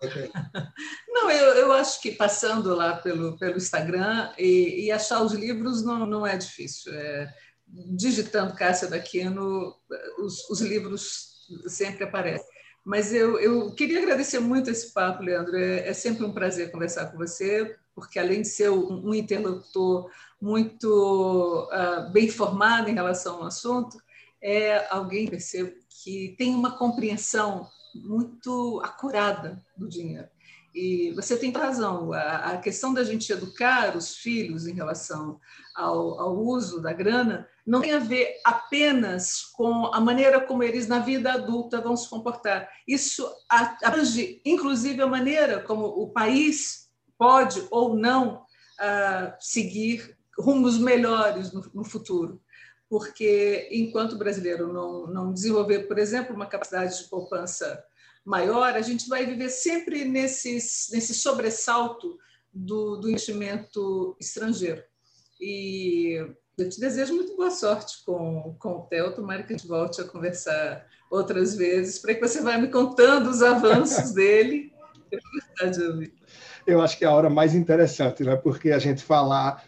Não, 1.08 1.30
eu, 1.30 1.54
eu 1.54 1.72
acho 1.72 2.00
que 2.00 2.12
passando 2.12 2.74
lá 2.74 2.96
pelo, 2.96 3.36
pelo 3.36 3.56
Instagram 3.56 4.32
e, 4.38 4.86
e 4.86 4.90
achar 4.90 5.22
os 5.22 5.32
livros 5.32 5.84
não, 5.84 6.06
não 6.06 6.26
é 6.26 6.36
difícil. 6.36 6.94
É, 6.94 7.34
digitando 7.66 8.54
Cássia 8.54 8.88
Daquino, 8.88 9.74
os, 10.18 10.48
os 10.48 10.60
livros 10.60 11.46
sempre 11.66 12.04
aparecem. 12.04 12.46
Mas 12.88 13.12
eu, 13.12 13.38
eu 13.38 13.70
queria 13.72 13.98
agradecer 13.98 14.40
muito 14.40 14.70
esse 14.70 14.94
papo, 14.94 15.22
Leandro. 15.22 15.54
É, 15.54 15.90
é 15.90 15.92
sempre 15.92 16.24
um 16.24 16.32
prazer 16.32 16.72
conversar 16.72 17.12
com 17.12 17.18
você, 17.18 17.76
porque 17.94 18.18
além 18.18 18.40
de 18.40 18.48
ser 18.48 18.70
um, 18.70 19.08
um 19.08 19.14
interlocutor 19.14 20.10
muito 20.40 21.68
uh, 21.70 22.10
bem 22.10 22.30
formado 22.30 22.88
em 22.88 22.94
relação 22.94 23.36
ao 23.36 23.44
assunto, 23.44 23.98
é 24.40 24.86
alguém, 24.88 25.28
percebo, 25.28 25.70
que 26.02 26.34
tem 26.38 26.54
uma 26.54 26.78
compreensão 26.78 27.68
muito 27.94 28.80
acurada 28.82 29.62
do 29.76 29.86
dinheiro. 29.86 30.26
E 30.74 31.12
você 31.12 31.36
tem 31.36 31.50
razão, 31.50 32.12
a, 32.12 32.52
a 32.52 32.58
questão 32.58 32.92
da 32.92 33.02
gente 33.02 33.32
educar 33.32 33.96
os 33.96 34.16
filhos 34.16 34.66
em 34.66 34.74
relação 34.74 35.40
ao, 35.74 36.20
ao, 36.20 36.38
uso 36.38 36.80
da 36.80 36.92
grana 36.92 37.48
não 37.66 37.80
tem 37.80 37.92
a 37.92 37.98
ver 37.98 38.36
apenas 38.44 39.42
com 39.42 39.86
a 39.86 40.00
maneira 40.00 40.40
como 40.40 40.62
eles 40.62 40.86
na 40.86 40.98
vida 40.98 41.32
adulta 41.32 41.80
vão 41.80 41.96
se 41.96 42.08
comportar. 42.08 42.68
Isso 42.86 43.26
abrange, 43.82 44.40
inclusive, 44.44 45.00
a 45.00 45.06
maneira 45.06 45.62
como 45.62 45.84
o 45.86 46.10
país 46.10 46.88
pode 47.16 47.66
ou 47.70 47.96
não 47.96 48.42
uh, 48.80 49.32
seguir 49.40 50.16
rumos 50.38 50.78
melhores 50.78 51.52
no, 51.52 51.62
no 51.74 51.84
futuro 51.84 52.40
porque 52.88 53.68
enquanto 53.70 54.12
o 54.12 54.18
brasileiro 54.18 54.72
não, 54.72 55.06
não 55.06 55.32
desenvolver, 55.32 55.80
por 55.80 55.98
exemplo, 55.98 56.34
uma 56.34 56.46
capacidade 56.46 56.98
de 56.98 57.08
poupança 57.08 57.84
maior, 58.28 58.74
a 58.74 58.82
gente 58.82 59.08
vai 59.08 59.24
viver 59.24 59.48
sempre 59.48 60.04
nesses, 60.04 60.88
nesse 60.92 61.14
sobressalto 61.14 62.18
do, 62.52 62.96
do 62.96 63.08
investimento 63.08 64.14
estrangeiro. 64.20 64.82
E 65.40 66.22
eu 66.58 66.68
te 66.68 66.78
desejo 66.78 67.14
muito 67.14 67.34
boa 67.34 67.50
sorte 67.50 68.04
com, 68.04 68.54
com 68.58 68.72
o 68.72 68.82
Theo. 68.82 69.14
Tomara 69.14 69.42
que 69.42 69.54
a 69.54 69.56
gente 69.56 69.66
volte 69.66 70.02
a 70.02 70.04
conversar 70.04 70.86
outras 71.10 71.54
vezes, 71.54 71.98
para 71.98 72.14
que 72.14 72.20
você 72.20 72.42
vá 72.42 72.58
me 72.58 72.68
contando 72.68 73.30
os 73.30 73.42
avanços 73.42 74.12
dele. 74.12 74.72
Eu 75.10 75.20
Eu 76.66 76.82
acho 76.82 76.98
que 76.98 77.06
é 77.06 77.08
a 77.08 77.12
hora 77.12 77.30
mais 77.30 77.54
interessante, 77.54 78.24
né? 78.24 78.36
porque 78.36 78.72
a 78.72 78.78
gente 78.78 79.02
falar. 79.02 79.64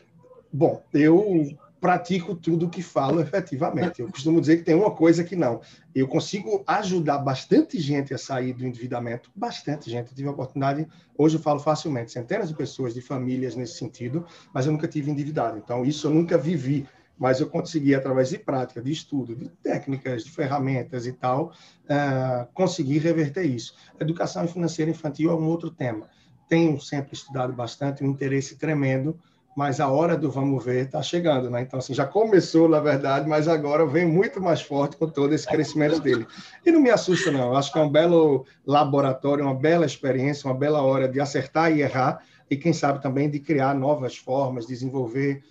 Bom, 0.52 0.84
eu 0.92 1.46
pratico 1.80 2.34
tudo 2.34 2.66
o 2.66 2.70
que 2.70 2.82
falo 2.82 3.20
efetivamente. 3.20 4.00
Eu 4.00 4.10
costumo 4.10 4.40
dizer 4.40 4.58
que 4.58 4.64
tem 4.64 4.74
uma 4.74 4.90
coisa 4.90 5.24
que 5.24 5.34
não. 5.34 5.60
Eu 5.94 6.06
consigo 6.06 6.62
ajudar 6.66 7.18
bastante 7.18 7.80
gente 7.80 8.12
a 8.12 8.18
sair 8.18 8.52
do 8.52 8.66
endividamento, 8.66 9.30
bastante 9.34 9.90
gente. 9.90 10.10
Eu 10.10 10.14
tive 10.14 10.28
a 10.28 10.32
oportunidade, 10.32 10.86
hoje 11.16 11.36
eu 11.36 11.40
falo 11.40 11.58
facilmente, 11.58 12.12
centenas 12.12 12.48
de 12.48 12.54
pessoas, 12.54 12.92
de 12.92 13.00
famílias 13.00 13.56
nesse 13.56 13.74
sentido, 13.78 14.26
mas 14.52 14.66
eu 14.66 14.72
nunca 14.72 14.86
tive 14.86 15.10
endividado. 15.10 15.58
Então, 15.58 15.84
isso 15.84 16.06
eu 16.06 16.10
nunca 16.10 16.36
vivi, 16.36 16.86
mas 17.18 17.40
eu 17.40 17.48
consegui, 17.48 17.94
através 17.94 18.28
de 18.28 18.38
prática, 18.38 18.82
de 18.82 18.92
estudo, 18.92 19.34
de 19.34 19.48
técnicas, 19.62 20.24
de 20.24 20.30
ferramentas 20.30 21.06
e 21.06 21.12
tal, 21.12 21.52
uh, 21.84 22.46
conseguir 22.52 22.98
reverter 22.98 23.44
isso. 23.44 23.74
Educação 23.98 24.46
financeira 24.46 24.90
infantil 24.90 25.30
é 25.30 25.34
um 25.34 25.46
outro 25.46 25.70
tema. 25.70 26.08
Tenho 26.48 26.80
sempre 26.80 27.14
estudado 27.14 27.52
bastante, 27.52 28.02
um 28.04 28.08
interesse 28.08 28.56
tremendo 28.56 29.18
mas 29.56 29.80
a 29.80 29.88
hora 29.88 30.16
do 30.16 30.30
vamos 30.30 30.64
ver 30.64 30.86
está 30.86 31.02
chegando, 31.02 31.50
né? 31.50 31.62
Então, 31.62 31.78
assim, 31.78 31.92
já 31.92 32.06
começou, 32.06 32.68
na 32.68 32.80
verdade, 32.80 33.28
mas 33.28 33.48
agora 33.48 33.84
vem 33.84 34.06
muito 34.06 34.40
mais 34.40 34.62
forte 34.62 34.96
com 34.96 35.08
todo 35.08 35.34
esse 35.34 35.46
crescimento 35.46 36.00
dele. 36.00 36.26
E 36.64 36.70
não 36.70 36.80
me 36.80 36.90
assusta, 36.90 37.30
não. 37.30 37.56
Acho 37.56 37.72
que 37.72 37.78
é 37.78 37.82
um 37.82 37.90
belo 37.90 38.46
laboratório, 38.66 39.44
uma 39.44 39.54
bela 39.54 39.84
experiência, 39.84 40.48
uma 40.48 40.56
bela 40.56 40.82
hora 40.82 41.08
de 41.08 41.20
acertar 41.20 41.72
e 41.72 41.82
errar, 41.82 42.22
e 42.48 42.56
quem 42.56 42.72
sabe 42.72 43.02
também 43.02 43.28
de 43.28 43.40
criar 43.40 43.74
novas 43.74 44.16
formas, 44.16 44.66
desenvolver 44.66 45.42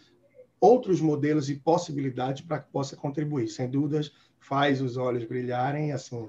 outros 0.59 0.99
modelos 0.99 1.49
e 1.49 1.55
possibilidades 1.55 2.41
para 2.41 2.59
que 2.59 2.69
possa 2.71 2.95
contribuir. 2.95 3.47
Sem 3.47 3.69
dúvidas, 3.69 4.11
faz 4.39 4.81
os 4.81 4.97
olhos 4.97 5.23
brilharem, 5.25 5.91
assim, 5.91 6.27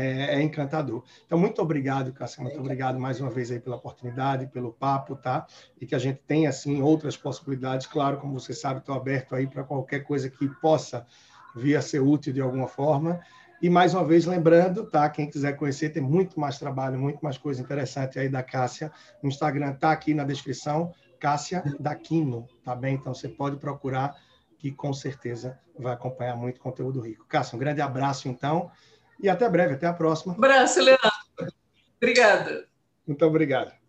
é, 0.00 0.34
é, 0.34 0.42
encantador. 0.42 1.04
Então, 1.26 1.38
muito 1.38 1.60
obrigado, 1.60 2.12
Cássio, 2.12 2.42
muito 2.42 2.58
obrigado 2.58 2.98
mais 2.98 3.20
uma 3.20 3.30
vez 3.30 3.50
aí 3.50 3.60
pela 3.60 3.76
oportunidade, 3.76 4.46
pelo 4.46 4.72
papo, 4.72 5.16
tá? 5.16 5.46
E 5.80 5.86
que 5.86 5.94
a 5.94 5.98
gente 5.98 6.20
tenha, 6.26 6.48
assim, 6.48 6.80
outras 6.82 7.16
possibilidades. 7.16 7.86
Claro, 7.86 8.18
como 8.18 8.38
você 8.38 8.54
sabe, 8.54 8.80
estou 8.80 8.94
aberto 8.94 9.34
aí 9.34 9.46
para 9.46 9.64
qualquer 9.64 10.00
coisa 10.00 10.30
que 10.30 10.48
possa 10.60 11.06
vir 11.54 11.76
a 11.76 11.82
ser 11.82 12.00
útil 12.00 12.32
de 12.32 12.40
alguma 12.40 12.68
forma. 12.68 13.20
E 13.62 13.68
mais 13.68 13.92
uma 13.92 14.04
vez, 14.04 14.24
lembrando, 14.24 14.86
tá? 14.86 15.08
Quem 15.10 15.28
quiser 15.28 15.54
conhecer, 15.54 15.90
tem 15.90 16.02
muito 16.02 16.40
mais 16.40 16.58
trabalho, 16.58 16.98
muito 16.98 17.20
mais 17.20 17.36
coisa 17.36 17.60
interessante 17.60 18.18
aí 18.18 18.28
da 18.28 18.42
Cássia. 18.42 18.90
O 19.22 19.26
Instagram 19.26 19.74
tá 19.74 19.92
aqui 19.92 20.14
na 20.14 20.24
descrição, 20.24 20.92
Cássia 21.18 21.62
Daquino, 21.78 22.46
tá 22.64 22.74
bem? 22.74 22.94
Então, 22.94 23.12
você 23.12 23.28
pode 23.28 23.58
procurar 23.58 24.16
que 24.58 24.70
com 24.70 24.92
certeza 24.92 25.58
vai 25.78 25.92
acompanhar 25.92 26.36
muito 26.36 26.60
conteúdo 26.60 27.00
rico. 27.00 27.26
Cássia, 27.26 27.56
um 27.56 27.58
grande 27.58 27.80
abraço, 27.80 28.28
então. 28.28 28.70
E 29.22 29.28
até 29.28 29.48
breve, 29.48 29.74
até 29.74 29.86
a 29.86 29.92
próxima. 29.92 30.34
Abraço, 30.34 30.80
Leandro. 30.82 31.10
Obrigada. 31.96 32.66
Muito 33.06 33.24
obrigado. 33.26 33.79